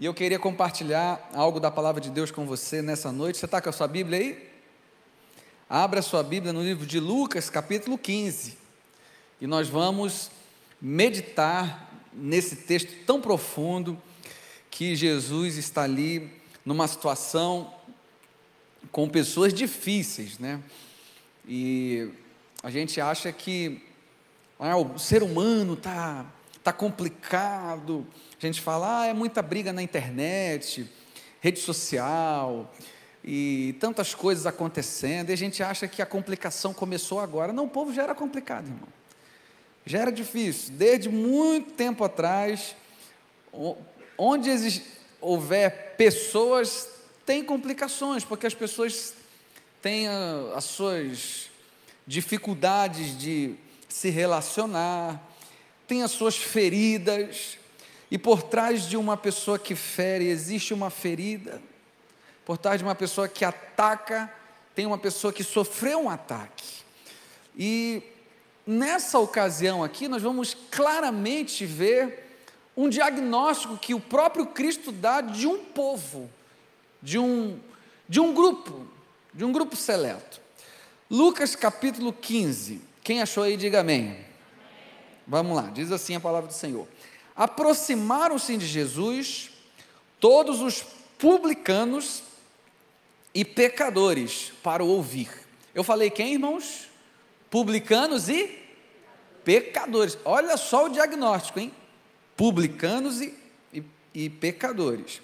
[0.00, 3.36] E eu queria compartilhar algo da palavra de Deus com você nessa noite.
[3.36, 4.50] Você está com a sua Bíblia aí?
[5.68, 8.56] Abra sua Bíblia no livro de Lucas, capítulo 15.
[9.42, 10.30] E nós vamos
[10.80, 14.00] meditar nesse texto tão profundo
[14.70, 16.32] que Jesus está ali
[16.64, 17.70] numa situação
[18.90, 20.62] com pessoas difíceis, né?
[21.46, 22.08] E
[22.62, 23.84] a gente acha que
[24.58, 26.24] ah, o ser humano está
[26.70, 28.06] tá complicado,
[28.40, 30.88] a gente fala, ah, é muita briga na internet,
[31.40, 32.72] rede social
[33.24, 37.52] e tantas coisas acontecendo, e a gente acha que a complicação começou agora.
[37.52, 38.88] Não, o povo já era complicado, irmão.
[39.84, 40.74] Já era difícil.
[40.74, 42.76] Desde muito tempo atrás,
[44.16, 44.82] onde
[45.20, 46.88] houver pessoas,
[47.26, 49.14] tem complicações, porque as pessoas
[49.82, 50.06] têm
[50.54, 51.50] as suas
[52.06, 53.56] dificuldades de
[53.88, 55.29] se relacionar,
[55.90, 57.58] têm as suas feridas,
[58.12, 61.60] e por trás de uma pessoa que fere, existe uma ferida.
[62.44, 64.32] Por trás de uma pessoa que ataca,
[64.72, 66.84] tem uma pessoa que sofreu um ataque.
[67.58, 68.04] E
[68.64, 72.24] nessa ocasião aqui, nós vamos claramente ver
[72.76, 76.30] um diagnóstico que o próprio Cristo dá de um povo,
[77.02, 77.58] de um,
[78.08, 78.86] de um grupo,
[79.34, 80.40] de um grupo seleto.
[81.10, 82.80] Lucas capítulo 15.
[83.02, 84.29] Quem achou aí, diga amém.
[85.30, 86.86] Vamos lá, diz assim a palavra do Senhor
[87.40, 89.50] aproximaram-se de Jesus
[90.20, 90.84] todos os
[91.18, 92.22] publicanos
[93.34, 95.30] e pecadores para o ouvir.
[95.74, 96.90] Eu falei quem, irmãos?
[97.48, 98.58] Publicanos e
[99.42, 100.18] pecadores.
[100.22, 101.72] Olha só o diagnóstico, hein?
[102.36, 103.34] Publicanos e,
[103.72, 105.22] e, e pecadores.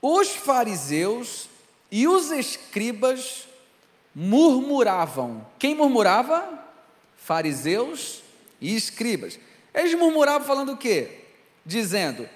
[0.00, 1.50] Os fariseus
[1.90, 3.46] e os escribas
[4.14, 5.46] murmuravam.
[5.58, 6.64] Quem murmurava?
[7.18, 8.22] Fariseus
[8.60, 9.38] e escribas.
[9.74, 11.26] Eles murmuravam falando o quê?
[11.66, 12.28] dizendo: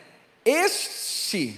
[0.45, 1.57] Este,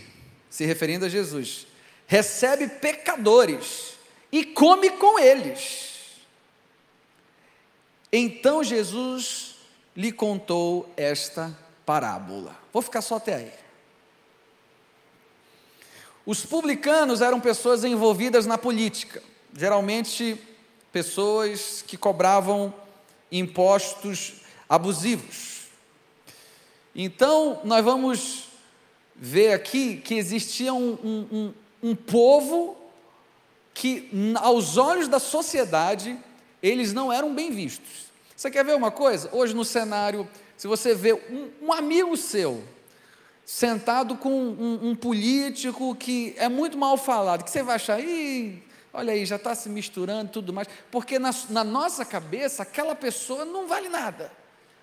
[0.50, 1.66] se referindo a Jesus,
[2.06, 3.94] recebe pecadores
[4.30, 5.90] e come com eles.
[8.12, 9.56] Então Jesus
[9.96, 11.56] lhe contou esta
[11.86, 12.54] parábola.
[12.70, 13.52] Vou ficar só até aí.
[16.24, 19.22] Os publicanos eram pessoas envolvidas na política,
[19.56, 20.38] geralmente
[20.92, 22.72] pessoas que cobravam
[23.30, 24.41] impostos
[24.72, 25.66] abusivos.
[26.96, 28.44] Então, nós vamos
[29.14, 32.74] ver aqui que existia um, um, um, povo
[33.74, 36.18] que, aos olhos da sociedade,
[36.62, 38.06] eles não eram bem vistos.
[38.34, 39.28] Você quer ver uma coisa?
[39.30, 42.64] Hoje no cenário, se você vê um, um amigo seu
[43.44, 48.62] sentado com um, um, político que é muito mal falado, que você vai achar, Ih,
[48.90, 52.94] olha aí, já está se misturando e tudo mais, porque na, na nossa cabeça aquela
[52.94, 54.32] pessoa não vale nada,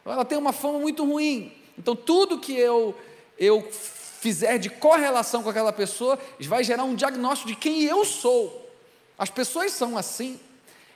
[0.06, 2.93] ela tem uma fama muito ruim, então, tudo que eu,
[3.38, 8.70] eu fizer de correlação com aquela pessoa vai gerar um diagnóstico de quem eu sou.
[9.18, 10.38] As pessoas são assim.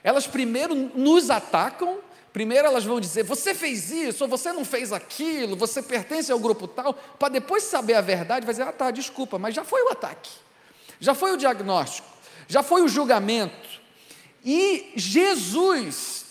[0.02, 1.98] Elas primeiro nos atacam,
[2.34, 6.38] primeiro elas vão dizer: você fez isso, ou você não fez aquilo, você pertence ao
[6.38, 9.82] grupo tal, para depois saber a verdade, vai dizer: ah, tá, desculpa, mas já foi
[9.84, 10.30] o ataque,
[11.00, 12.06] já foi o diagnóstico,
[12.46, 13.82] já foi o julgamento.
[14.44, 16.23] E Jesus,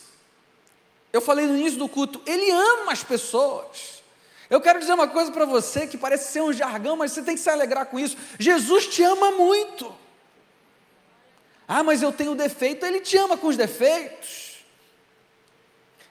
[1.14, 4.02] eu falei no início do culto, ele ama as pessoas.
[4.50, 7.36] Eu quero dizer uma coisa para você que parece ser um jargão, mas você tem
[7.36, 8.18] que se alegrar com isso.
[8.40, 9.94] Jesus te ama muito.
[11.68, 12.84] Ah, mas eu tenho defeito.
[12.84, 14.64] Ele te ama com os defeitos.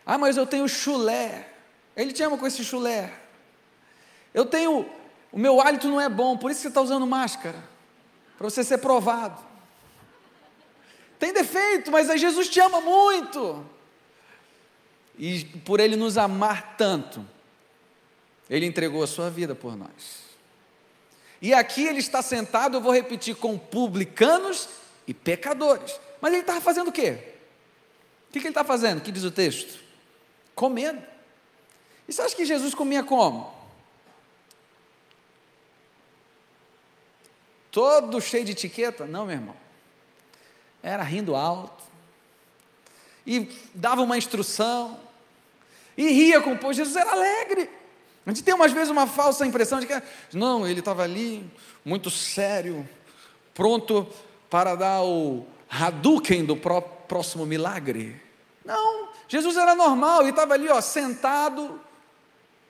[0.06, 1.48] Ah, mas eu tenho chulé.
[1.96, 3.12] Ele te ama com esse chulé.
[4.32, 4.88] Eu tenho.
[5.30, 7.62] O meu hálito não é bom, por isso você está usando máscara.
[8.38, 9.40] Para você ser provado.
[11.18, 13.64] Tem defeito, mas Jesus te ama muito.
[15.18, 17.24] E por Ele nos amar tanto,
[18.52, 20.22] ele entregou a sua vida por nós.
[21.40, 24.68] E aqui ele está sentado, eu vou repetir, com publicanos
[25.06, 25.98] e pecadores.
[26.20, 27.18] Mas ele estava fazendo o quê?
[28.28, 28.98] O que, que ele está fazendo?
[28.98, 29.80] O que diz o texto?
[30.54, 31.02] Comendo.
[32.06, 33.52] E você acha que Jesus comia como?
[37.70, 39.06] Todo cheio de etiqueta?
[39.06, 39.56] Não, meu irmão.
[40.82, 41.82] Era rindo alto.
[43.26, 44.98] E dava uma instrução.
[45.96, 46.72] E ria com o povo.
[46.72, 47.70] Jesus era alegre.
[48.24, 50.02] A gente tem umas vezes uma falsa impressão de que,
[50.32, 51.50] não, ele estava ali,
[51.84, 52.88] muito sério,
[53.52, 54.06] pronto
[54.48, 58.20] para dar o Hadouken do próximo milagre.
[58.64, 61.80] Não, Jesus era normal, ele estava ali, ó, sentado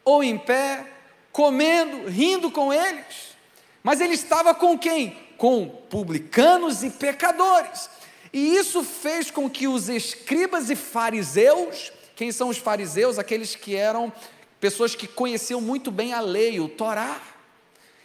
[0.05, 0.87] ou em pé,
[1.31, 3.37] comendo, rindo com eles.
[3.83, 5.17] Mas ele estava com quem?
[5.37, 7.91] Com publicanos e pecadores.
[8.33, 13.19] E isso fez com que os escribas e fariseus, quem são os fariseus?
[13.19, 14.13] Aqueles que eram
[14.59, 17.21] pessoas que conheciam muito bem a lei, o Torá.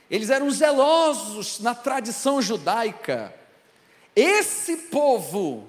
[0.10, 3.34] Eles eram zelosos na tradição judaica.
[4.16, 5.68] Esse povo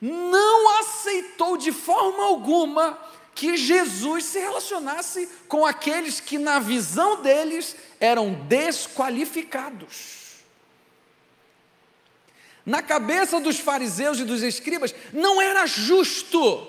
[0.00, 2.98] não aceitou de forma alguma
[3.34, 10.25] que Jesus se relacionasse com aqueles que, na visão deles, eram desqualificados.
[12.66, 16.66] Na cabeça dos fariseus e dos escribas, não era justo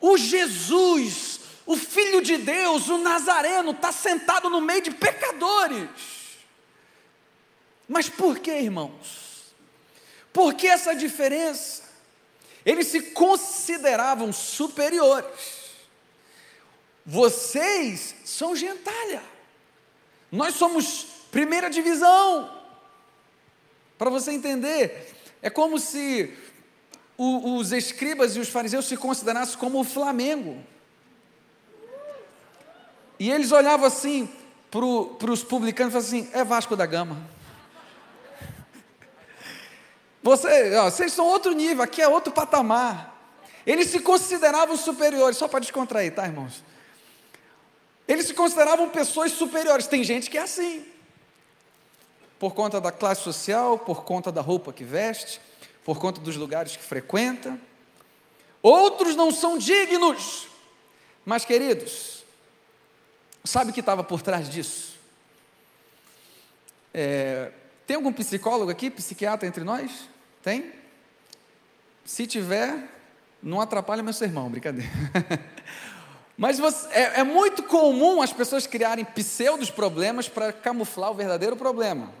[0.00, 1.38] o Jesus
[1.68, 5.90] o Filho de Deus, o Nazareno, está sentado no meio de pecadores.
[7.86, 9.52] Mas por que, irmãos?
[10.32, 11.82] Por que essa diferença?
[12.64, 15.74] Eles se consideravam superiores.
[17.04, 19.22] Vocês são gentalha.
[20.32, 22.57] Nós somos primeira divisão.
[23.98, 26.32] Para você entender, é como se
[27.16, 30.64] o, os escribas e os fariseus se considerassem como o Flamengo.
[33.18, 34.30] E eles olhavam assim
[34.70, 37.20] para os publicanos e falavam assim: é Vasco da Gama.
[40.22, 43.16] Você, ó, vocês são outro nível, aqui é outro patamar.
[43.66, 46.62] Eles se consideravam superiores, só para descontrair, tá, irmãos?
[48.06, 49.86] Eles se consideravam pessoas superiores.
[49.86, 50.86] Tem gente que é assim,
[52.38, 55.40] por conta da classe social, por conta da roupa que veste,
[55.84, 57.58] por conta dos lugares que frequenta.
[58.62, 60.48] Outros não são dignos.
[61.24, 62.18] Mas, queridos,
[63.48, 64.98] Sabe o que estava por trás disso?
[66.92, 67.50] É,
[67.86, 69.90] tem algum psicólogo aqui, psiquiatra entre nós?
[70.42, 70.70] Tem?
[72.04, 72.76] Se tiver,
[73.42, 74.90] não atrapalha meu sermão, brincadeira.
[76.36, 81.56] Mas você, é, é, muito comum as pessoas criarem pseudos problemas para camuflar o verdadeiro
[81.56, 82.12] problema.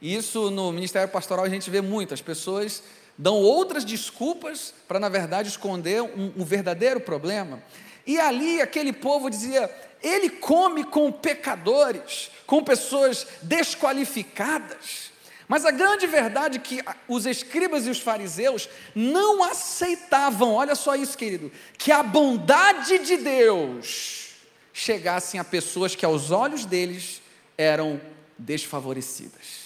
[0.00, 2.82] Isso no Ministério Pastoral a gente vê muito, as pessoas
[3.16, 7.62] dão outras desculpas para, na verdade, esconder um, um verdadeiro problema.
[8.06, 9.70] E ali aquele povo dizia:
[10.02, 15.10] ele come com pecadores, com pessoas desqualificadas.
[15.48, 20.96] Mas a grande verdade é que os escribas e os fariseus não aceitavam, olha só
[20.96, 24.30] isso, querido, que a bondade de Deus
[24.72, 27.22] chegasse a pessoas que aos olhos deles
[27.56, 28.00] eram
[28.36, 29.65] desfavorecidas.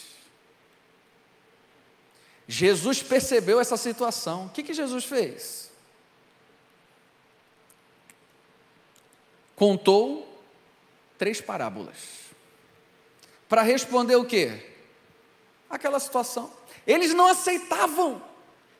[2.51, 4.47] Jesus percebeu essa situação.
[4.47, 5.71] O que, que Jesus fez?
[9.61, 10.27] contou
[11.19, 11.97] três parábolas.
[13.47, 14.59] Para responder o quê?
[15.69, 16.51] Aquela situação.
[16.87, 18.23] Eles não aceitavam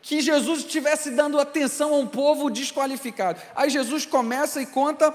[0.01, 3.43] que Jesus estivesse dando atenção a um povo desqualificado.
[3.55, 5.15] Aí Jesus começa e conta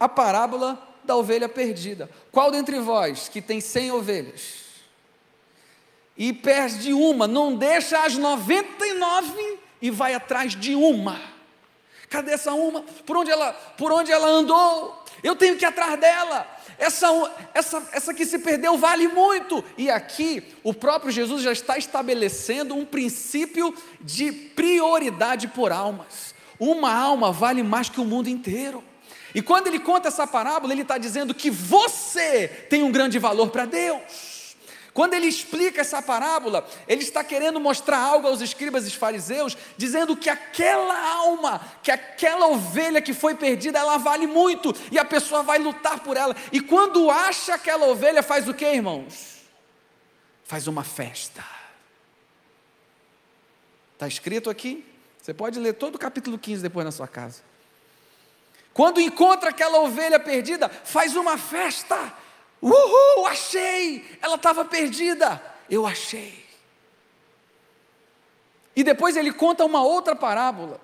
[0.00, 2.10] a parábola da ovelha perdida.
[2.32, 4.65] Qual dentre vós que tem cem ovelhas
[6.16, 11.20] e perde uma, não deixa as noventa e nove e vai atrás de uma?
[12.08, 12.82] Cadê essa uma?
[13.04, 15.04] Por onde ela, por onde ela andou?
[15.22, 16.46] Eu tenho que ir atrás dela.
[16.78, 17.08] Essa,
[17.54, 19.64] essa, essa que se perdeu vale muito.
[19.76, 26.34] E aqui o próprio Jesus já está estabelecendo um princípio de prioridade por almas.
[26.58, 28.82] Uma alma vale mais que o mundo inteiro.
[29.34, 33.50] E quando ele conta essa parábola, ele está dizendo que você tem um grande valor
[33.50, 34.00] para Deus.
[34.96, 40.16] Quando ele explica essa parábola, ele está querendo mostrar algo aos escribas e fariseus, dizendo
[40.16, 45.42] que aquela alma, que aquela ovelha que foi perdida, ela vale muito e a pessoa
[45.42, 46.34] vai lutar por ela.
[46.50, 49.42] E quando acha aquela ovelha, faz o que, irmãos?
[50.44, 51.44] Faz uma festa.
[53.92, 54.82] Está escrito aqui?
[55.20, 57.42] Você pode ler todo o capítulo 15 depois na sua casa.
[58.72, 62.14] Quando encontra aquela ovelha perdida, faz uma festa.
[62.60, 64.18] Uhul, achei!
[64.20, 65.42] Ela estava perdida.
[65.68, 66.44] Eu achei.
[68.74, 70.80] E depois ele conta uma outra parábola.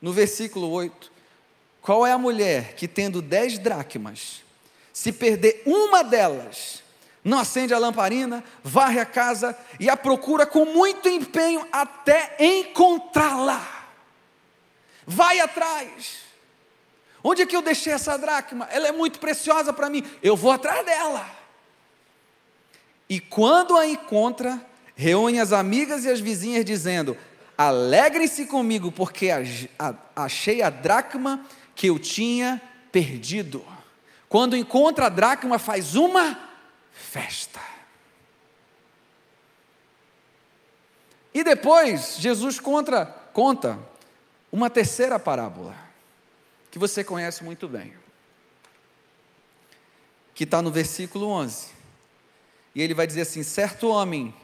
[0.00, 1.12] No versículo 8.
[1.80, 4.42] Qual é a mulher que, tendo dez dracmas,
[4.92, 6.82] se perder uma delas,
[7.22, 13.86] não acende a lamparina, varre a casa e a procura com muito empenho até encontrá-la.
[15.06, 16.25] Vai atrás.
[17.28, 18.68] Onde é que eu deixei essa dracma?
[18.70, 20.04] Ela é muito preciosa para mim.
[20.22, 21.28] Eu vou atrás dela.
[23.08, 24.64] E quando a encontra,
[24.94, 27.18] reúne as amigas e as vizinhas, dizendo:
[27.58, 29.30] Alegrem-se comigo, porque
[30.14, 32.62] achei a dracma que eu tinha
[32.92, 33.66] perdido.
[34.28, 36.38] Quando encontra a dracma, faz uma
[36.92, 37.60] festa.
[41.34, 43.76] E depois, Jesus contra, conta
[44.52, 45.85] uma terceira parábola,
[46.76, 47.94] que você conhece muito bem,
[50.34, 51.68] que está no versículo 11.
[52.74, 54.34] E ele vai dizer assim: certo homem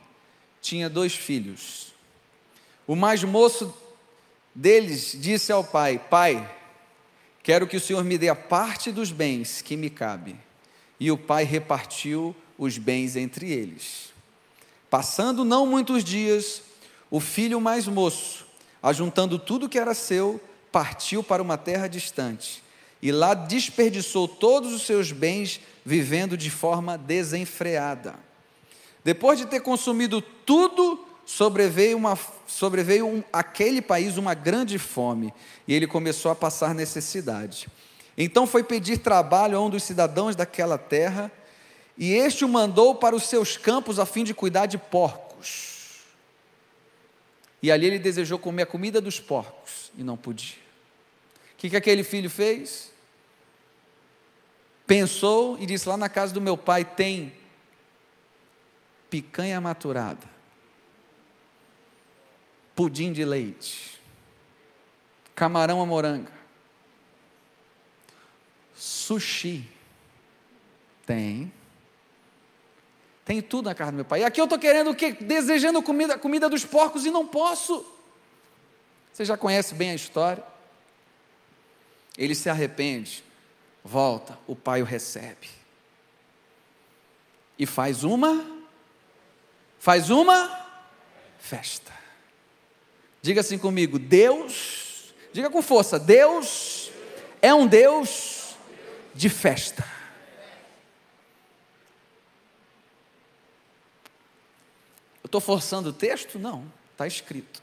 [0.59, 1.93] tinha dois filhos.
[2.87, 3.77] O mais moço
[4.55, 6.51] deles disse ao pai: Pai,
[7.43, 10.35] quero que o senhor me dê a parte dos bens que me cabe.
[10.99, 14.11] E o pai repartiu os bens entre eles.
[14.89, 16.63] Passando não muitos dias,
[17.11, 18.47] o filho mais moço,
[18.83, 20.41] ajuntando tudo que era seu,
[20.73, 22.63] partiu para uma terra distante
[23.03, 28.15] e lá desperdiçou todos os seus bens, vivendo de forma desenfreada.
[29.05, 32.17] Depois de ter consumido tudo, sobreveio, uma,
[32.47, 35.35] sobreveio um, aquele país uma grande fome
[35.67, 37.69] e ele começou a passar necessidade.
[38.17, 41.33] Então foi pedir trabalho a um dos cidadãos daquela terra
[41.99, 46.03] e este o mandou para os seus campos a fim de cuidar de porcos.
[47.61, 50.62] E ali ele desejou comer a comida dos porcos e não podia.
[51.63, 52.91] Que, que aquele filho fez?
[54.85, 57.33] Pensou e disse: Lá na casa do meu pai tem
[59.09, 60.29] picanha maturada,
[62.75, 64.03] pudim de leite,
[65.37, 66.33] camarão a moranga,
[68.75, 69.71] sushi.
[71.07, 71.53] Tem.
[73.25, 74.23] Tem tudo na casa do meu pai.
[74.23, 75.13] E aqui eu estou querendo o quê?
[75.13, 77.87] Desejando comida, comida dos porcos e não posso.
[79.13, 80.51] Você já conhece bem a história.
[82.17, 83.25] Ele se arrepende,
[83.83, 85.49] volta, o pai o recebe.
[87.59, 88.45] E faz uma,
[89.79, 90.67] faz uma
[91.39, 91.93] festa.
[93.21, 96.91] Diga assim comigo: Deus, diga com força: Deus
[97.41, 98.57] é um Deus
[99.15, 100.03] de festa.
[105.33, 106.39] estou forçando o texto?
[106.39, 107.63] Não, está escrito.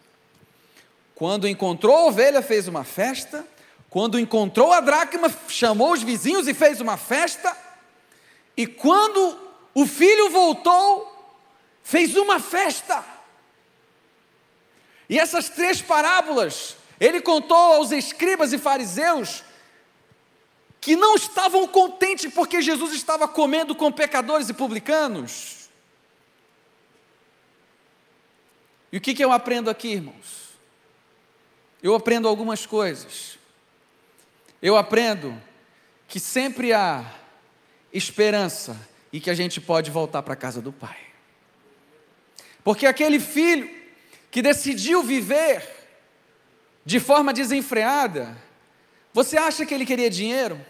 [1.14, 3.46] Quando encontrou a ovelha, fez uma festa.
[3.90, 7.56] Quando encontrou a dracma, chamou os vizinhos e fez uma festa.
[8.56, 9.40] E quando
[9.74, 11.12] o filho voltou,
[11.82, 13.04] fez uma festa.
[15.10, 19.44] E essas três parábolas, ele contou aos escribas e fariseus
[20.80, 25.68] que não estavam contentes porque Jesus estava comendo com pecadores e publicanos.
[28.92, 30.50] E o que, que eu aprendo aqui, irmãos?
[31.82, 33.39] Eu aprendo algumas coisas.
[34.62, 35.40] Eu aprendo
[36.08, 37.06] que sempre há
[37.94, 38.78] esperança
[39.12, 40.98] e que a gente pode voltar para a casa do Pai.
[42.64, 43.70] Porque aquele filho
[44.30, 45.64] que decidiu viver
[46.86, 48.38] de forma desenfreada,
[49.14, 50.64] você acha que ele queria dinheiro?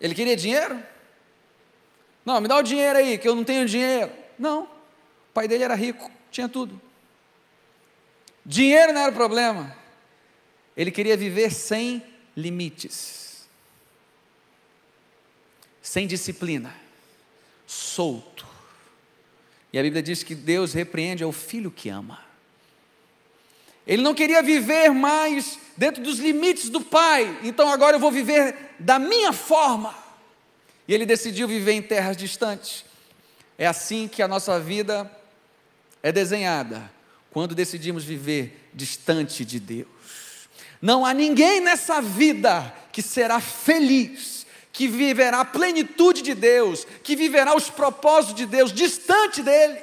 [0.00, 0.82] Ele queria dinheiro?
[2.24, 4.12] Não, me dá o dinheiro aí, que eu não tenho dinheiro.
[4.38, 4.64] Não.
[4.64, 6.80] O pai dele era rico, tinha tudo.
[8.44, 9.76] Dinheiro não era o problema.
[10.76, 12.02] Ele queria viver sem
[12.36, 13.46] limites,
[15.82, 16.74] sem disciplina,
[17.66, 18.46] solto.
[19.72, 22.22] E a Bíblia diz que Deus repreende ao filho que ama.
[23.86, 28.74] Ele não queria viver mais dentro dos limites do pai, então agora eu vou viver
[28.78, 29.94] da minha forma.
[30.86, 32.84] E ele decidiu viver em terras distantes.
[33.58, 35.10] É assim que a nossa vida
[36.02, 36.90] é desenhada
[37.30, 39.88] quando decidimos viver distante de Deus.
[40.82, 47.14] Não há ninguém nessa vida que será feliz que viverá a plenitude de Deus, que
[47.14, 49.78] viverá os propósitos de Deus, distante dele.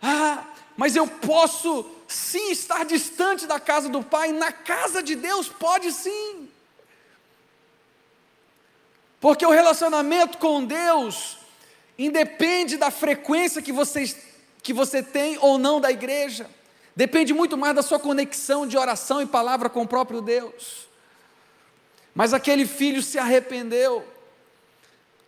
[0.00, 0.44] Ah,
[0.76, 5.92] mas eu posso sim estar distante da casa do Pai, na casa de Deus pode
[5.92, 6.48] sim.
[9.20, 11.36] Porque o relacionamento com Deus
[11.98, 14.16] independe da frequência que você,
[14.62, 16.48] que você tem ou não da igreja,
[16.94, 20.86] depende muito mais da sua conexão de oração e palavra com o próprio Deus.
[22.14, 24.06] Mas aquele filho se arrependeu,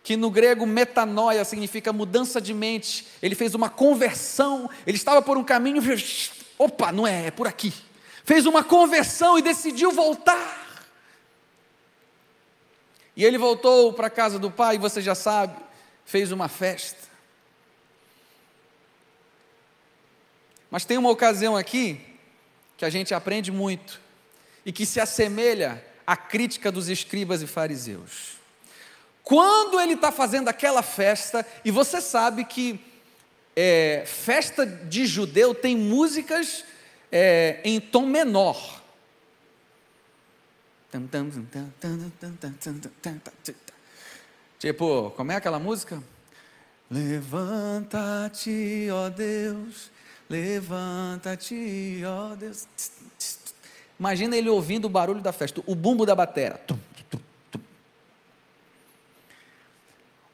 [0.01, 3.05] que no grego metanoia significa mudança de mente.
[3.21, 5.81] Ele fez uma conversão, ele estava por um caminho,
[6.57, 7.73] opa, não é, é por aqui.
[8.23, 10.65] Fez uma conversão e decidiu voltar.
[13.17, 15.57] E ele voltou para a casa do pai, você já sabe,
[16.05, 17.06] fez uma festa.
[20.69, 22.01] Mas tem uma ocasião aqui
[22.75, 23.99] que a gente aprende muito
[24.65, 28.37] e que se assemelha a crítica dos escribas e fariseus.
[29.23, 32.79] Quando ele está fazendo aquela festa, e você sabe que
[33.55, 36.63] é, festa de judeu tem músicas
[37.11, 38.81] é, em tom menor.
[44.59, 46.01] Tipo, como é aquela música?
[46.89, 49.91] Levanta-te, ó Deus,
[50.29, 52.67] levanta-te, ó Deus.
[53.99, 56.61] Imagina ele ouvindo o barulho da festa, o bumbo da batera.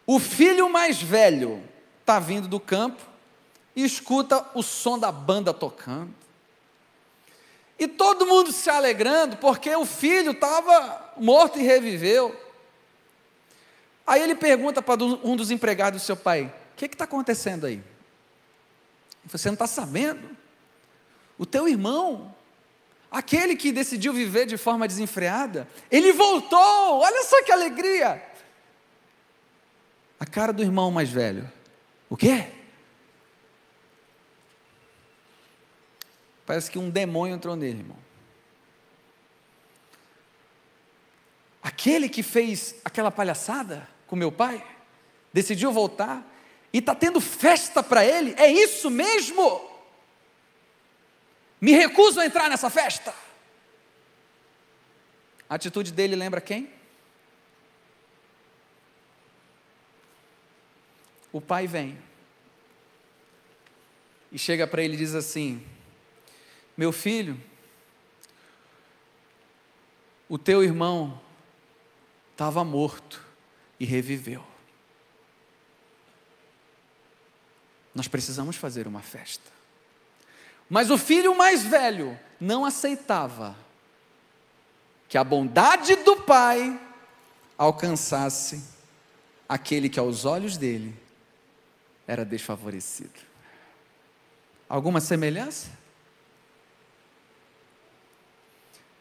[0.05, 1.63] O filho mais velho
[2.01, 3.01] está vindo do campo
[3.75, 6.13] e escuta o som da banda tocando.
[7.79, 12.35] E todo mundo se alegrando, porque o filho estava morto e reviveu.
[14.05, 17.81] Aí ele pergunta para um dos empregados do seu pai: O que está acontecendo aí?
[19.25, 20.29] Você não está sabendo?
[21.37, 22.33] O teu irmão
[23.13, 28.27] Aquele que decidiu viver de forma desenfreada, ele voltou, olha só que alegria.
[30.19, 31.47] A cara do irmão mais velho,
[32.09, 32.47] o quê?
[36.43, 37.97] Parece que um demônio entrou nele, irmão.
[41.61, 44.65] Aquele que fez aquela palhaçada com meu pai,
[45.31, 46.27] decidiu voltar
[46.73, 49.71] e está tendo festa para ele, é isso mesmo?
[51.61, 53.13] Me recuso a entrar nessa festa.
[55.47, 56.67] A atitude dele lembra quem?
[61.31, 61.97] O pai vem
[64.31, 65.63] e chega para ele e diz assim:
[66.75, 67.39] Meu filho,
[70.27, 71.21] o teu irmão
[72.31, 73.23] estava morto
[73.79, 74.52] e reviveu.
[77.93, 79.51] Nós precisamos fazer uma festa.
[80.69, 83.55] Mas o filho mais velho não aceitava
[85.07, 86.79] que a bondade do pai
[87.57, 88.63] alcançasse
[89.47, 90.97] aquele que aos olhos dele
[92.07, 93.19] era desfavorecido.
[94.67, 95.69] Alguma semelhança?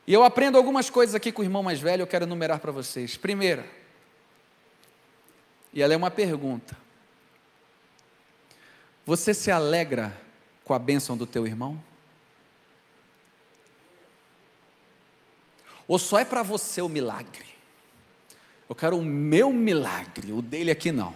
[0.07, 2.73] E eu aprendo algumas coisas aqui com o irmão mais velho, eu quero enumerar para
[2.73, 3.17] vocês.
[3.17, 3.65] Primeira,
[5.73, 6.77] e ela é uma pergunta:
[9.05, 10.17] Você se alegra
[10.65, 11.83] com a bênção do teu irmão?
[15.89, 17.47] Ou só é para você o milagre?
[18.69, 21.15] Eu quero o meu milagre, o dele aqui não.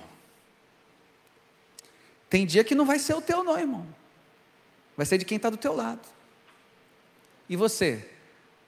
[2.29, 3.87] Tem dia que não vai ser o teu, não, irmão.
[4.97, 6.07] Vai ser de quem está do teu lado.
[7.49, 8.11] E você?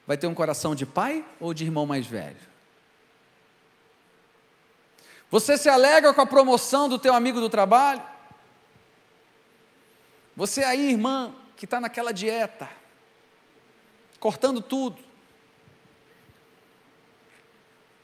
[0.07, 2.49] Vai ter um coração de pai ou de irmão mais velho?
[5.31, 8.03] Você se alegra com a promoção do teu amigo do trabalho?
[10.39, 12.71] Você aí, irmã, que está naquela dieta,
[14.21, 15.03] cortando tudo,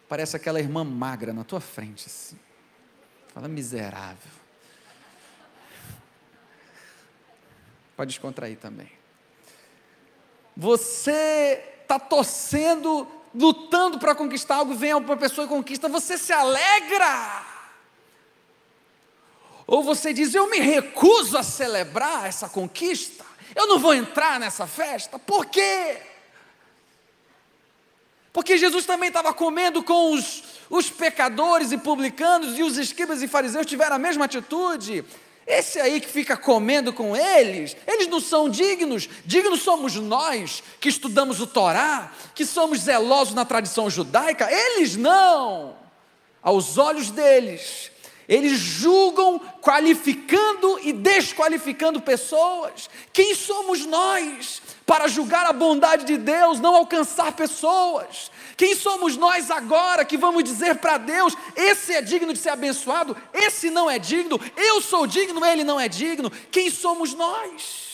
[0.08, 2.36] parece aquela irmã magra na tua frente, assim.
[3.28, 4.32] Fala miserável.
[7.96, 8.90] Pode descontrair também.
[10.56, 17.53] Você está torcendo, lutando para conquistar algo, vem uma pessoa e conquista, você se alegra.
[19.66, 24.66] Ou você diz: Eu me recuso a celebrar essa conquista, eu não vou entrar nessa
[24.66, 25.18] festa.
[25.18, 25.98] Por quê?
[28.32, 33.28] Porque Jesus também estava comendo com os, os pecadores e publicanos, e os escribas e
[33.28, 35.04] fariseus tiveram a mesma atitude.
[35.46, 39.08] Esse aí que fica comendo com eles, eles não são dignos.
[39.24, 44.50] Dignos somos nós que estudamos o Torá, que somos zelosos na tradição judaica.
[44.50, 45.76] Eles não.
[46.42, 47.92] Aos olhos deles,
[48.28, 52.88] eles julgam qualificando e desqualificando pessoas.
[53.12, 58.30] Quem somos nós para julgar a bondade de Deus, não alcançar pessoas.
[58.56, 63.16] Quem somos nós agora que vamos dizer para Deus: esse é digno de ser abençoado,
[63.32, 66.30] esse não é digno, eu sou digno, ele não é digno?
[66.50, 67.84] Quem somos nós?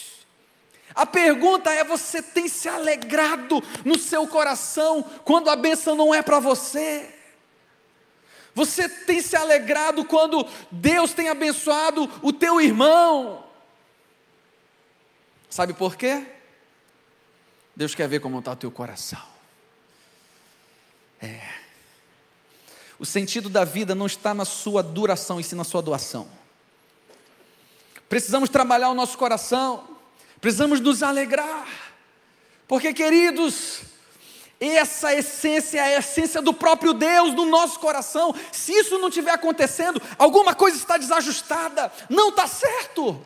[0.95, 6.23] A pergunta é: você tem se alegrado no seu coração quando a bênção não é
[6.23, 7.20] para você?
[8.55, 13.45] Você tem se alegrado quando Deus tem abençoado o teu irmão?
[15.49, 16.27] Sabe por quê?
[17.75, 19.23] Deus quer ver como está o teu coração.
[21.21, 21.41] É.
[22.99, 26.29] O sentido da vida não está na sua duração, e sim na sua doação.
[28.09, 29.97] Precisamos trabalhar o nosso coração,
[30.41, 31.67] precisamos nos alegrar,
[32.67, 33.83] porque, queridos,
[34.61, 38.35] essa essência é a essência do próprio Deus no nosso coração.
[38.53, 43.19] Se isso não estiver acontecendo, alguma coisa está desajustada, não está certo.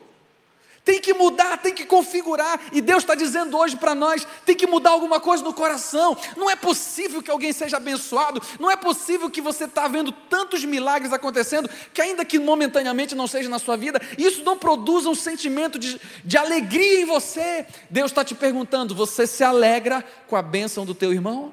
[0.84, 2.60] Tem que mudar, tem que configurar.
[2.70, 6.14] E Deus está dizendo hoje para nós: tem que mudar alguma coisa no coração.
[6.36, 8.42] Não é possível que alguém seja abençoado.
[8.60, 13.26] Não é possível que você está vendo tantos milagres acontecendo, que ainda que momentaneamente não
[13.26, 17.66] seja na sua vida, isso não produza um sentimento de, de alegria em você.
[17.88, 21.50] Deus está te perguntando: você se alegra com a bênção do teu irmão?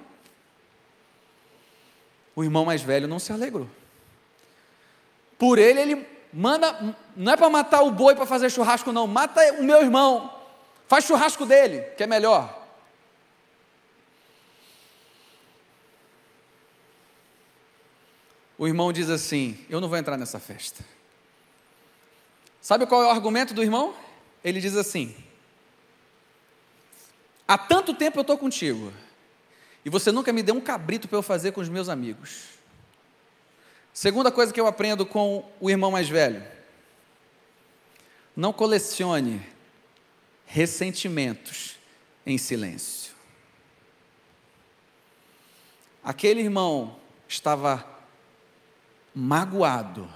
[2.35, 3.69] O irmão mais velho não se alegrou.
[5.37, 9.41] Por ele, ele manda, não é para matar o boi para fazer churrasco, não, mata
[9.59, 10.33] o meu irmão,
[10.87, 12.61] faz churrasco dele, que é melhor.
[18.57, 20.85] O irmão diz assim: Eu não vou entrar nessa festa.
[22.61, 23.95] Sabe qual é o argumento do irmão?
[24.43, 25.15] Ele diz assim:
[27.47, 28.93] Há tanto tempo eu estou contigo,
[29.83, 32.60] e você nunca me deu um cabrito para eu fazer com os meus amigos.
[33.93, 36.43] Segunda coisa que eu aprendo com o irmão mais velho:
[38.35, 39.45] não colecione
[40.45, 41.77] ressentimentos
[42.25, 43.13] em silêncio.
[46.03, 47.85] Aquele irmão estava
[49.13, 50.09] magoado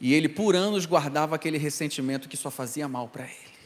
[0.00, 3.56] e ele por anos guardava aquele ressentimento que só fazia mal para ele.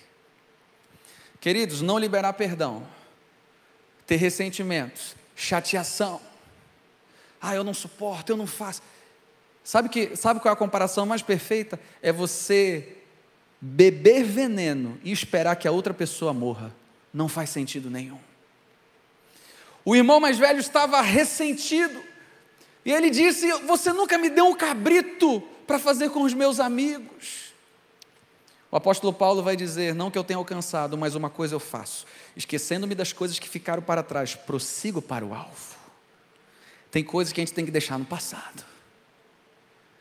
[1.40, 2.86] Queridos, não liberar perdão,
[4.06, 6.20] ter ressentimentos, chateação.
[7.40, 8.82] Ah, eu não suporto, eu não faço.
[9.62, 11.78] Sabe, que, sabe qual é a comparação mais perfeita?
[12.02, 12.96] É você
[13.60, 16.74] beber veneno e esperar que a outra pessoa morra.
[17.12, 18.18] Não faz sentido nenhum.
[19.84, 22.02] O irmão mais velho estava ressentido.
[22.84, 27.50] E ele disse: Você nunca me deu um cabrito para fazer com os meus amigos.
[28.70, 32.06] O apóstolo Paulo vai dizer: Não que eu tenha alcançado, mas uma coisa eu faço,
[32.36, 35.78] esquecendo-me das coisas que ficaram para trás, prossigo para o alvo.
[36.90, 38.64] Tem coisas que a gente tem que deixar no passado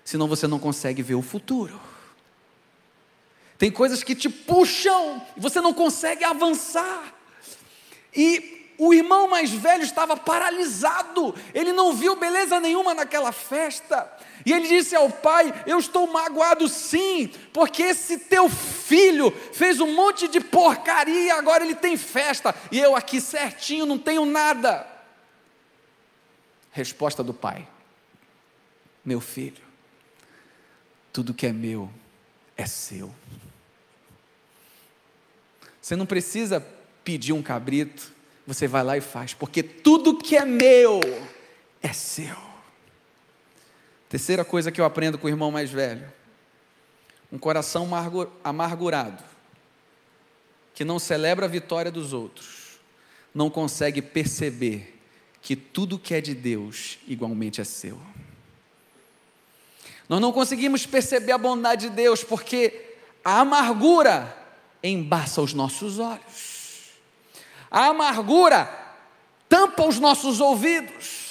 [0.09, 1.79] senão você não consegue ver o futuro.
[3.59, 7.13] Tem coisas que te puxam e você não consegue avançar.
[8.15, 14.11] E o irmão mais velho estava paralisado, ele não viu beleza nenhuma naquela festa.
[14.43, 19.93] E ele disse ao pai: Eu estou magoado sim, porque esse teu filho fez um
[19.93, 24.87] monte de porcaria, agora ele tem festa, e eu aqui certinho não tenho nada.
[26.71, 27.67] Resposta do pai:
[29.05, 29.68] Meu filho,
[31.11, 31.89] tudo que é meu
[32.55, 33.13] é seu.
[35.81, 36.65] Você não precisa
[37.03, 38.11] pedir um cabrito,
[38.45, 40.99] você vai lá e faz, porque tudo que é meu
[41.81, 42.35] é seu.
[44.09, 46.11] Terceira coisa que eu aprendo com o irmão mais velho:
[47.31, 47.87] um coração
[48.43, 49.23] amargurado,
[50.73, 52.79] que não celebra a vitória dos outros,
[53.33, 54.99] não consegue perceber
[55.41, 57.99] que tudo que é de Deus igualmente é seu.
[60.09, 64.35] Nós não conseguimos perceber a bondade de Deus porque a amargura
[64.83, 66.89] embaça os nossos olhos.
[67.69, 68.67] A amargura
[69.47, 71.29] tampa os nossos ouvidos.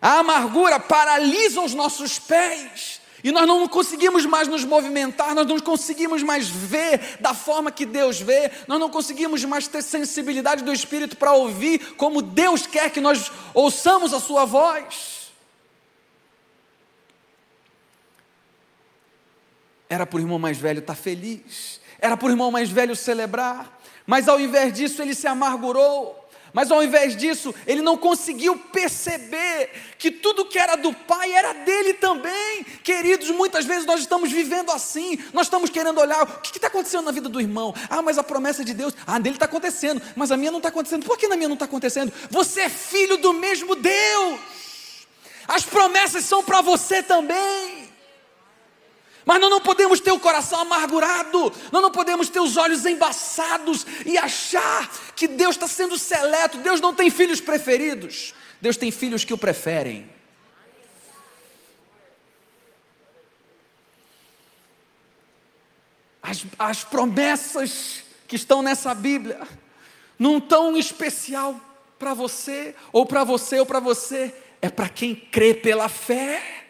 [0.00, 3.00] A amargura paralisa os nossos pés.
[3.22, 7.86] E nós não conseguimos mais nos movimentar, nós não conseguimos mais ver da forma que
[7.86, 12.90] Deus vê, nós não conseguimos mais ter sensibilidade do Espírito para ouvir como Deus quer
[12.90, 15.23] que nós ouçamos a Sua voz.
[19.94, 23.80] Era para o irmão mais velho estar feliz, era para o irmão mais velho celebrar,
[24.04, 26.20] mas ao invés disso ele se amargurou.
[26.52, 31.52] Mas ao invés disso, ele não conseguiu perceber que tudo que era do pai era
[31.52, 32.62] dele também.
[32.84, 37.04] Queridos, muitas vezes nós estamos vivendo assim, nós estamos querendo olhar o que está acontecendo
[37.04, 37.74] na vida do irmão.
[37.90, 40.68] Ah, mas a promessa de Deus, ah, dele está acontecendo, mas a minha não está
[40.68, 41.04] acontecendo.
[41.04, 42.12] Por que na minha não está acontecendo?
[42.30, 44.40] Você é filho do mesmo Deus,
[45.48, 47.93] as promessas são para você também.
[49.24, 53.86] Mas nós não podemos ter o coração amargurado, nós não podemos ter os olhos embaçados
[54.04, 56.58] e achar que Deus está sendo seleto.
[56.58, 60.12] Deus não tem filhos preferidos, Deus tem filhos que o preferem.
[66.22, 69.46] As, as promessas que estão nessa Bíblia
[70.18, 71.60] não tão especial
[71.98, 76.63] para você, ou para você, ou para você, é para quem crê pela fé.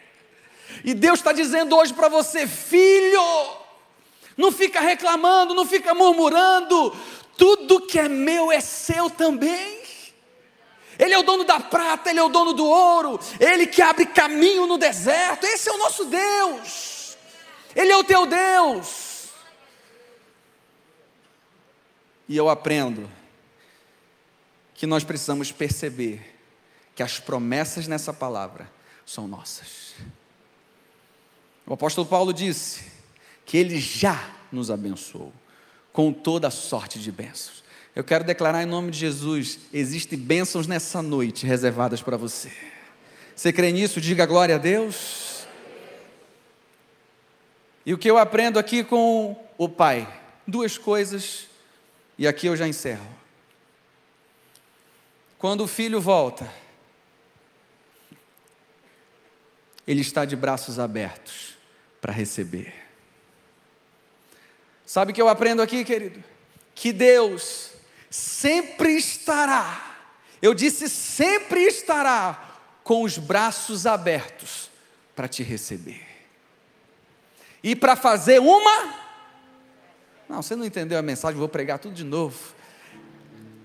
[0.83, 3.21] E Deus está dizendo hoje para você, filho,
[4.37, 6.95] não fica reclamando, não fica murmurando,
[7.37, 9.83] tudo que é meu é seu também.
[10.97, 14.05] Ele é o dono da prata, ele é o dono do ouro, ele que abre
[14.05, 17.17] caminho no deserto, esse é o nosso Deus,
[17.75, 19.29] ele é o teu Deus.
[22.27, 23.11] E eu aprendo
[24.73, 26.35] que nós precisamos perceber
[26.95, 28.71] que as promessas nessa palavra
[29.05, 29.93] são nossas.
[31.67, 32.83] O apóstolo Paulo disse
[33.45, 35.33] que ele já nos abençoou
[35.91, 37.63] com toda a sorte de bênçãos.
[37.95, 42.51] Eu quero declarar em nome de Jesus: existem bênçãos nessa noite reservadas para você.
[43.35, 43.99] Você crê nisso?
[43.99, 45.45] Diga glória a Deus.
[47.85, 50.21] E o que eu aprendo aqui com o Pai?
[50.47, 51.47] Duas coisas,
[52.17, 53.07] e aqui eu já encerro.
[55.37, 56.51] Quando o filho volta,
[59.87, 61.54] ele está de braços abertos
[62.05, 62.71] para receber.
[64.85, 66.23] Sabe o que eu aprendo aqui, querido?
[66.75, 67.71] Que Deus
[68.11, 69.97] sempre estará,
[70.39, 74.69] eu disse sempre estará, com os braços abertos
[75.15, 76.05] para te receber.
[77.63, 78.93] E para fazer uma.
[80.29, 82.37] Não, você não entendeu a mensagem, vou pregar tudo de novo.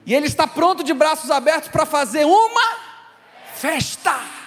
[0.06, 2.78] E Ele está pronto de braços abertos para fazer uma
[3.54, 4.39] festa.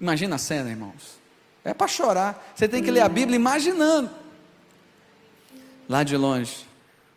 [0.00, 1.18] Imagina a cena, irmãos.
[1.64, 2.52] É para chorar.
[2.54, 4.10] Você tem que ler a Bíblia imaginando.
[5.88, 6.66] Lá de longe,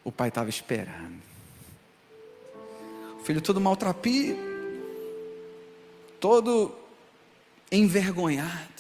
[0.03, 1.19] o pai estava esperando.
[3.19, 4.37] O filho todo maltrapilho,
[6.19, 6.75] todo
[7.71, 8.79] envergonhado.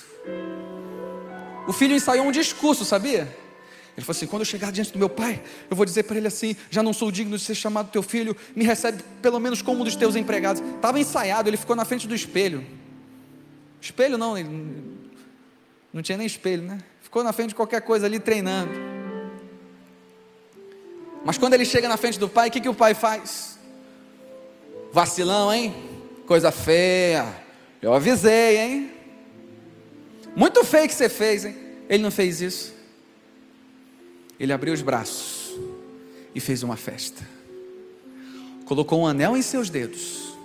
[1.67, 3.35] O filho ensaiou um discurso, sabia?
[3.95, 6.27] Ele falou assim: quando eu chegar diante do meu pai, eu vou dizer para ele
[6.27, 9.81] assim: já não sou digno de ser chamado teu filho, me recebe pelo menos como
[9.81, 10.63] um dos teus empregados.
[10.75, 12.65] Estava ensaiado, ele ficou na frente do espelho.
[13.81, 14.35] Espelho não,
[15.93, 16.79] não tinha nem espelho, né?
[17.01, 18.71] Ficou na frente de qualquer coisa ali treinando.
[21.23, 23.57] Mas quando ele chega na frente do pai, o que, que o pai faz?
[24.91, 25.73] Vacilão, hein?
[26.25, 27.25] Coisa feia.
[27.81, 28.91] Eu avisei, hein?
[30.35, 31.55] Muito feio que você fez, hein?
[31.87, 32.73] Ele não fez isso.
[34.39, 35.57] Ele abriu os braços
[36.35, 37.27] e fez uma festa.
[38.65, 40.37] Colocou um anel em seus dedos,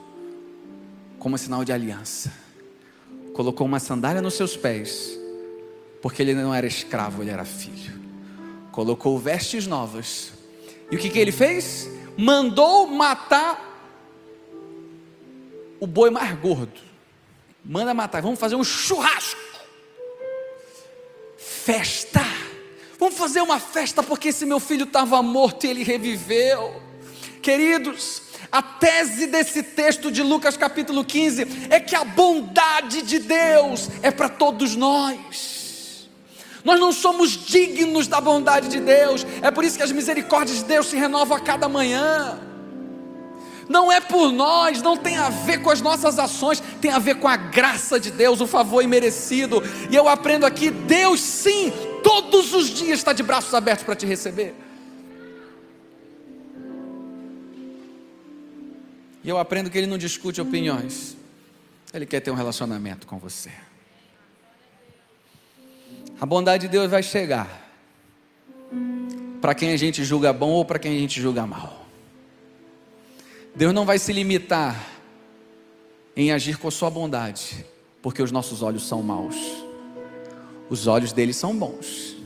[1.18, 2.43] como sinal de aliança
[3.34, 5.18] colocou uma sandália nos seus pés,
[6.00, 7.92] porque ele não era escravo, ele era filho.
[8.70, 10.32] Colocou vestes novas.
[10.90, 11.88] E o que, que ele fez?
[12.16, 13.72] Mandou matar
[15.80, 16.80] o boi mais gordo.
[17.64, 19.40] Manda matar, vamos fazer um churrasco.
[21.36, 22.22] Festa.
[22.98, 26.80] Vamos fazer uma festa porque esse meu filho estava morto e ele reviveu.
[27.42, 28.22] Queridos,
[28.54, 34.12] a tese desse texto de Lucas capítulo 15 é que a bondade de Deus é
[34.12, 36.08] para todos nós.
[36.62, 40.64] Nós não somos dignos da bondade de Deus, é por isso que as misericórdias de
[40.66, 42.38] Deus se renovam a cada manhã.
[43.68, 47.16] Não é por nós, não tem a ver com as nossas ações, tem a ver
[47.16, 49.64] com a graça de Deus, o favor imerecido.
[49.90, 51.72] E eu aprendo aqui: Deus sim,
[52.04, 54.63] todos os dias está de braços abertos para te receber.
[59.24, 61.16] E eu aprendo que ele não discute opiniões.
[61.94, 63.50] Ele quer ter um relacionamento com você.
[66.20, 67.62] A bondade de Deus vai chegar
[69.40, 71.86] para quem a gente julga bom ou para quem a gente julga mal.
[73.54, 74.90] Deus não vai se limitar
[76.16, 77.64] em agir com a sua bondade,
[78.02, 79.36] porque os nossos olhos são maus.
[80.68, 82.16] Os olhos dele são bons.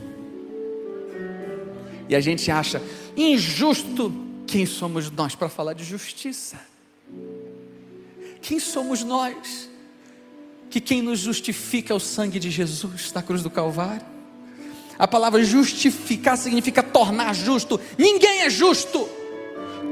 [2.09, 2.81] E a gente acha
[3.15, 4.11] injusto
[4.47, 6.68] quem somos nós para falar de justiça.
[8.41, 9.69] Quem somos nós?
[10.69, 14.05] Que quem nos justifica é o sangue de Jesus na cruz do Calvário.
[14.97, 17.79] A palavra justificar significa tornar justo.
[17.97, 19.07] Ninguém é justo.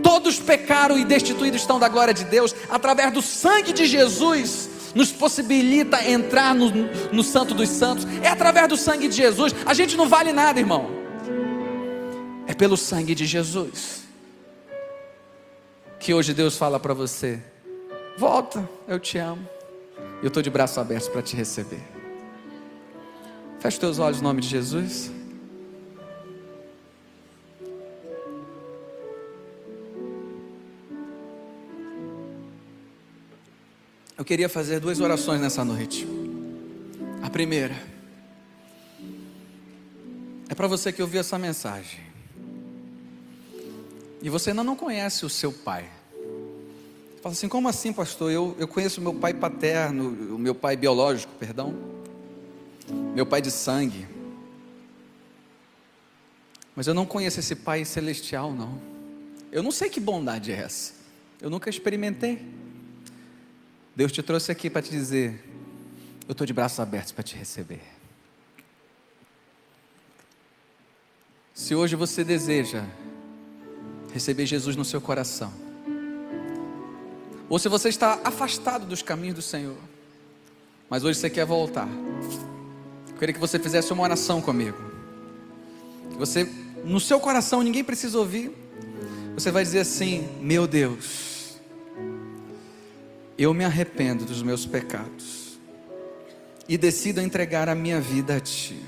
[0.03, 2.53] Todos pecaram e destituídos estão da glória de Deus.
[2.69, 6.69] Através do sangue de Jesus, nos possibilita entrar no,
[7.11, 8.05] no Santo dos Santos.
[8.21, 9.53] É através do sangue de Jesus.
[9.65, 10.89] A gente não vale nada, irmão.
[12.45, 14.06] É pelo sangue de Jesus.
[16.07, 17.37] Que hoje Deus fala para você
[18.17, 19.45] Volta, eu te amo.
[20.21, 21.81] Eu estou de braços abertos para te receber.
[23.59, 25.11] Feche teus olhos em nome de Jesus.
[34.17, 36.07] Eu queria fazer duas orações nessa noite.
[37.21, 37.75] A primeira
[40.47, 41.99] é para você que ouviu essa mensagem.
[44.21, 45.96] E você ainda não conhece o seu pai.
[47.27, 48.31] Fala assim, como assim, pastor?
[48.31, 51.75] Eu, eu conheço meu pai paterno, o meu pai biológico, perdão.
[53.13, 54.07] Meu pai de sangue.
[56.73, 58.81] Mas eu não conheço esse pai celestial, não.
[59.51, 60.93] Eu não sei que bondade é essa.
[61.41, 62.41] Eu nunca experimentei.
[63.93, 65.43] Deus te trouxe aqui para te dizer:
[66.29, 67.81] eu estou de braços abertos para te receber.
[71.53, 72.85] Se hoje você deseja
[74.13, 75.66] receber Jesus no seu coração,
[77.49, 79.77] ou se você está afastado dos caminhos do Senhor,
[80.89, 81.87] mas hoje você quer voltar,
[83.09, 84.77] eu queria que você fizesse uma oração comigo.
[86.11, 86.49] Que você,
[86.83, 88.51] no seu coração, ninguém precisa ouvir,
[89.33, 91.27] você vai dizer assim: Meu Deus
[93.37, 95.59] eu me arrependo dos meus pecados
[96.67, 98.81] e decido entregar a minha vida a Ti.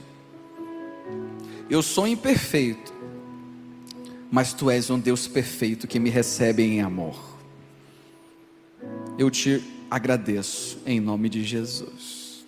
[1.70, 2.92] Eu sou imperfeito,
[4.32, 7.29] mas Tu és um Deus perfeito que me recebe em amor.
[9.18, 12.46] Eu te agradeço em nome de Jesus.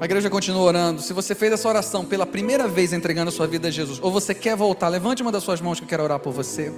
[0.00, 1.02] A igreja continua orando.
[1.02, 4.12] Se você fez essa oração pela primeira vez entregando a sua vida a Jesus, ou
[4.12, 6.72] você quer voltar, levante uma das suas mãos que eu quero orar por você.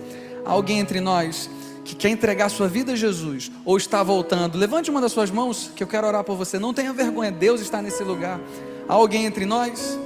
[0.45, 1.51] Alguém entre nós
[1.85, 5.71] que quer entregar sua vida a Jesus ou está voltando, levante uma das suas mãos
[5.75, 6.59] que eu quero orar por você.
[6.59, 8.41] Não tenha vergonha, Deus está nesse lugar.
[8.89, 9.99] Há alguém entre nós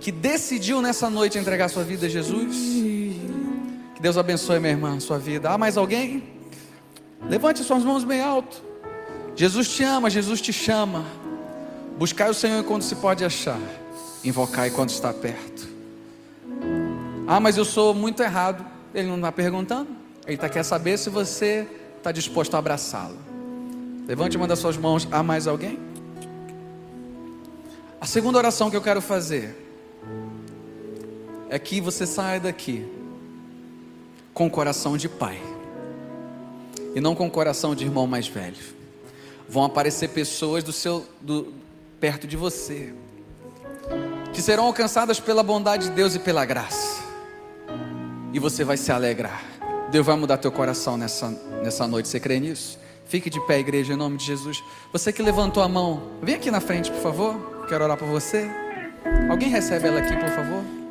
[0.00, 2.56] que decidiu nessa noite entregar sua vida a Jesus?
[3.94, 5.50] Que Deus abençoe, minha irmã, sua vida.
[5.50, 6.41] Há mais alguém?
[7.28, 8.62] Levante suas mãos bem alto.
[9.34, 11.04] Jesus te ama, Jesus te chama.
[11.98, 13.60] Buscai o Senhor quando se pode achar,
[14.24, 15.68] invocai quando está perto.
[17.26, 18.64] Ah, mas eu sou muito errado.
[18.94, 19.88] Ele não está perguntando.
[20.26, 21.66] Ele tá, quer saber se você
[21.96, 23.18] está disposto a abraçá-lo.
[24.06, 25.06] Levante uma das suas mãos.
[25.10, 25.78] Há mais alguém?
[28.00, 29.56] A segunda oração que eu quero fazer
[31.48, 32.86] é que você saia daqui
[34.34, 35.51] com coração de pai
[36.94, 38.56] e não com coração de irmão mais velho.
[39.48, 41.52] Vão aparecer pessoas do seu do,
[42.00, 42.92] perto de você
[44.32, 47.02] que serão alcançadas pela bondade de Deus e pela graça.
[48.32, 49.44] E você vai se alegrar.
[49.90, 51.28] Deus vai mudar teu coração nessa,
[51.62, 52.08] nessa noite.
[52.08, 52.78] Você crê nisso?
[53.04, 54.64] Fique de pé, igreja, em nome de Jesus.
[54.90, 57.66] Você que levantou a mão, vem aqui na frente, por favor.
[57.68, 58.50] Quero orar por você.
[59.28, 60.81] Alguém recebe ela aqui, por favor?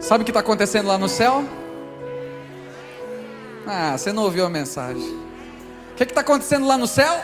[0.00, 1.44] Sabe o que está acontecendo lá no céu?
[3.66, 5.02] Ah, você não ouviu a mensagem.
[5.92, 7.20] O que está acontecendo lá no céu?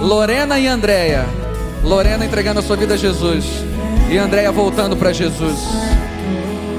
[0.00, 1.24] Lorena e Andréia.
[1.84, 3.65] Lorena entregando a sua vida a Jesus.
[4.08, 5.58] E Andréia voltando para Jesus.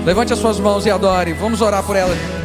[0.06, 1.34] Levante as suas mãos e adore.
[1.34, 2.37] Vamos orar por ela.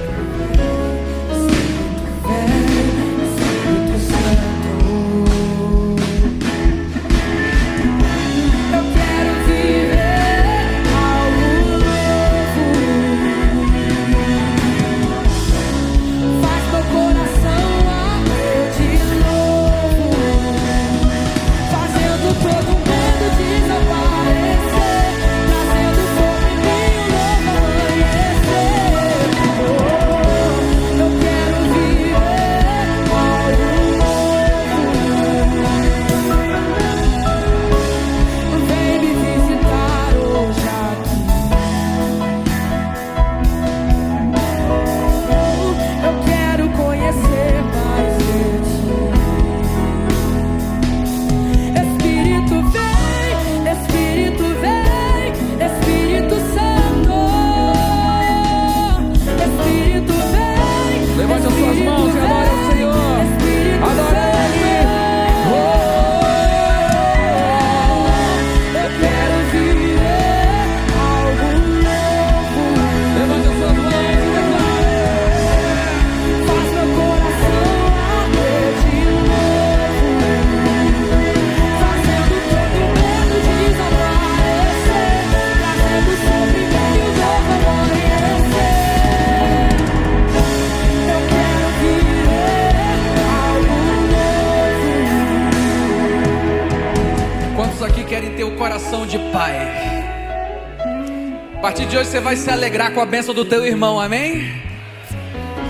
[102.32, 104.54] Vai se alegrar com a bênção do teu irmão, amém?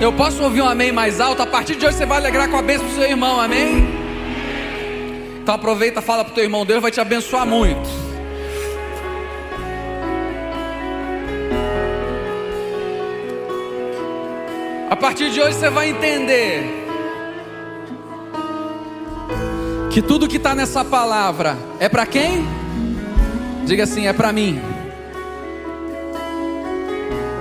[0.01, 1.43] Eu posso ouvir um amém mais alto?
[1.43, 3.85] A partir de hoje você vai alegrar com a bênção do seu irmão, amém?
[5.43, 7.91] Então aproveita, fala para o teu irmão, Deus vai te abençoar muito.
[14.89, 16.63] A partir de hoje você vai entender
[19.91, 22.47] que tudo que está nessa palavra é para quem?
[23.67, 24.72] Diga assim, é para mim.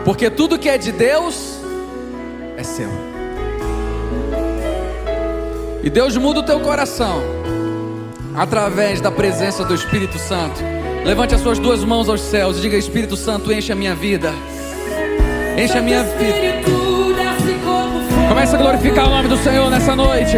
[0.04, 1.60] Porque tudo que é de Deus
[2.58, 2.90] é seu.
[5.84, 7.22] E Deus muda o teu coração
[8.36, 10.62] através da presença do Espírito Santo.
[11.04, 14.32] Levante as suas duas mãos aos céus e diga: Espírito Santo, enche a minha vida.
[15.58, 16.68] Enche a minha vida.
[18.28, 20.38] Comece a glorificar o nome do Senhor nessa noite.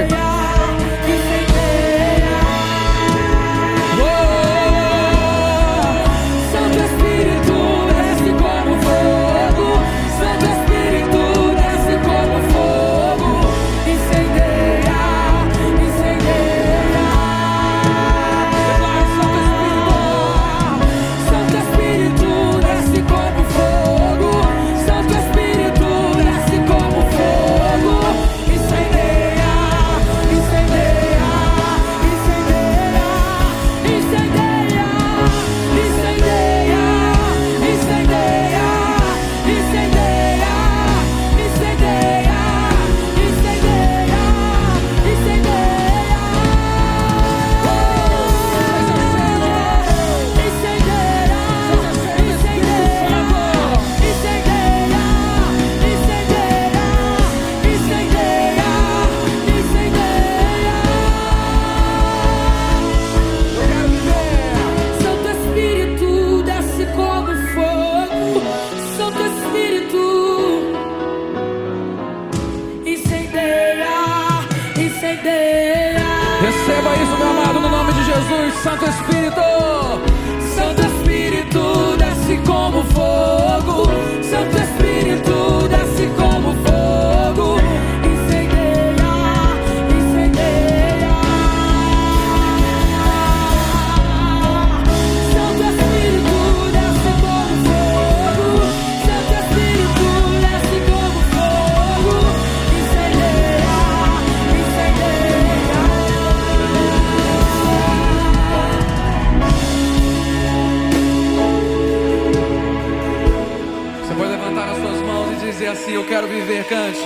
[115.83, 117.01] assim eu quero viver, cante.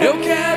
[0.00, 0.47] Eu quero.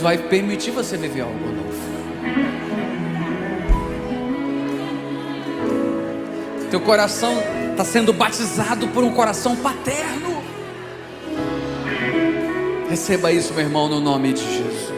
[0.00, 1.60] Vai permitir você viver algo novo.
[6.70, 7.32] Teu coração
[7.70, 10.42] está sendo batizado por um coração paterno.
[12.88, 14.92] Receba isso, meu irmão, no nome de Jesus.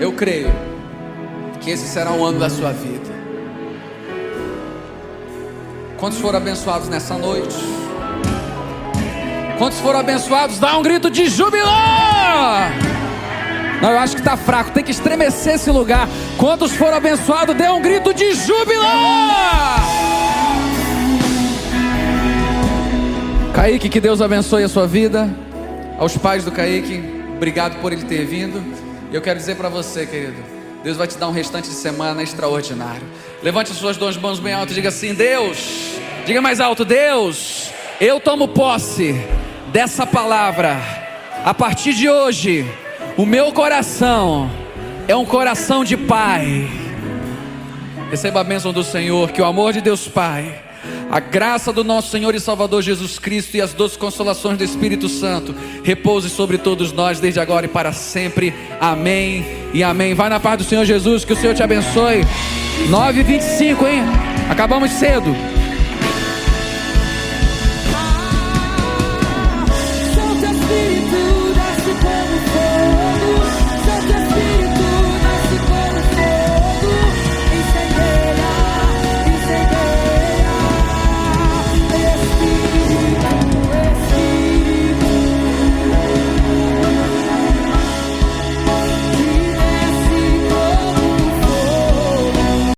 [0.00, 0.50] Eu creio
[1.60, 3.18] que esse será o ano da sua vida.
[5.98, 7.56] Quantos foram abençoados nessa noite?
[9.58, 10.60] Quantos foram abençoados?
[10.60, 11.66] Dá um grito de júbilo!
[13.82, 16.08] Não, eu acho que está fraco, tem que estremecer esse lugar.
[16.36, 17.56] Quantos foram abençoados?
[17.56, 18.84] Dê um grito de júbilo!
[23.52, 25.28] Kaique, que Deus abençoe a sua vida.
[25.98, 27.02] Aos pais do Kaique,
[27.34, 28.62] obrigado por ele ter vindo.
[29.10, 30.40] E eu quero dizer para você, querido,
[30.84, 33.02] Deus vai te dar um restante de semana extraordinário.
[33.42, 37.70] Levante as suas duas mãos bem alto e diga assim: Deus, diga mais alto, Deus,
[38.00, 39.16] eu tomo posse
[39.72, 40.76] dessa palavra,
[41.44, 42.66] a partir de hoje,
[43.16, 44.50] o meu coração
[45.06, 46.68] é um coração de Pai.
[48.10, 50.62] Receba a bênção do Senhor, que o amor de Deus Pai,
[51.10, 55.08] a graça do nosso Senhor e Salvador Jesus Cristo e as doces consolações do Espírito
[55.08, 58.54] Santo repouse sobre todos nós desde agora e para sempre.
[58.80, 60.14] Amém e amém.
[60.14, 62.24] Vai na paz do Senhor Jesus, que o Senhor te abençoe.
[62.90, 64.02] 9h25, hein?
[64.50, 65.57] Acabamos cedo.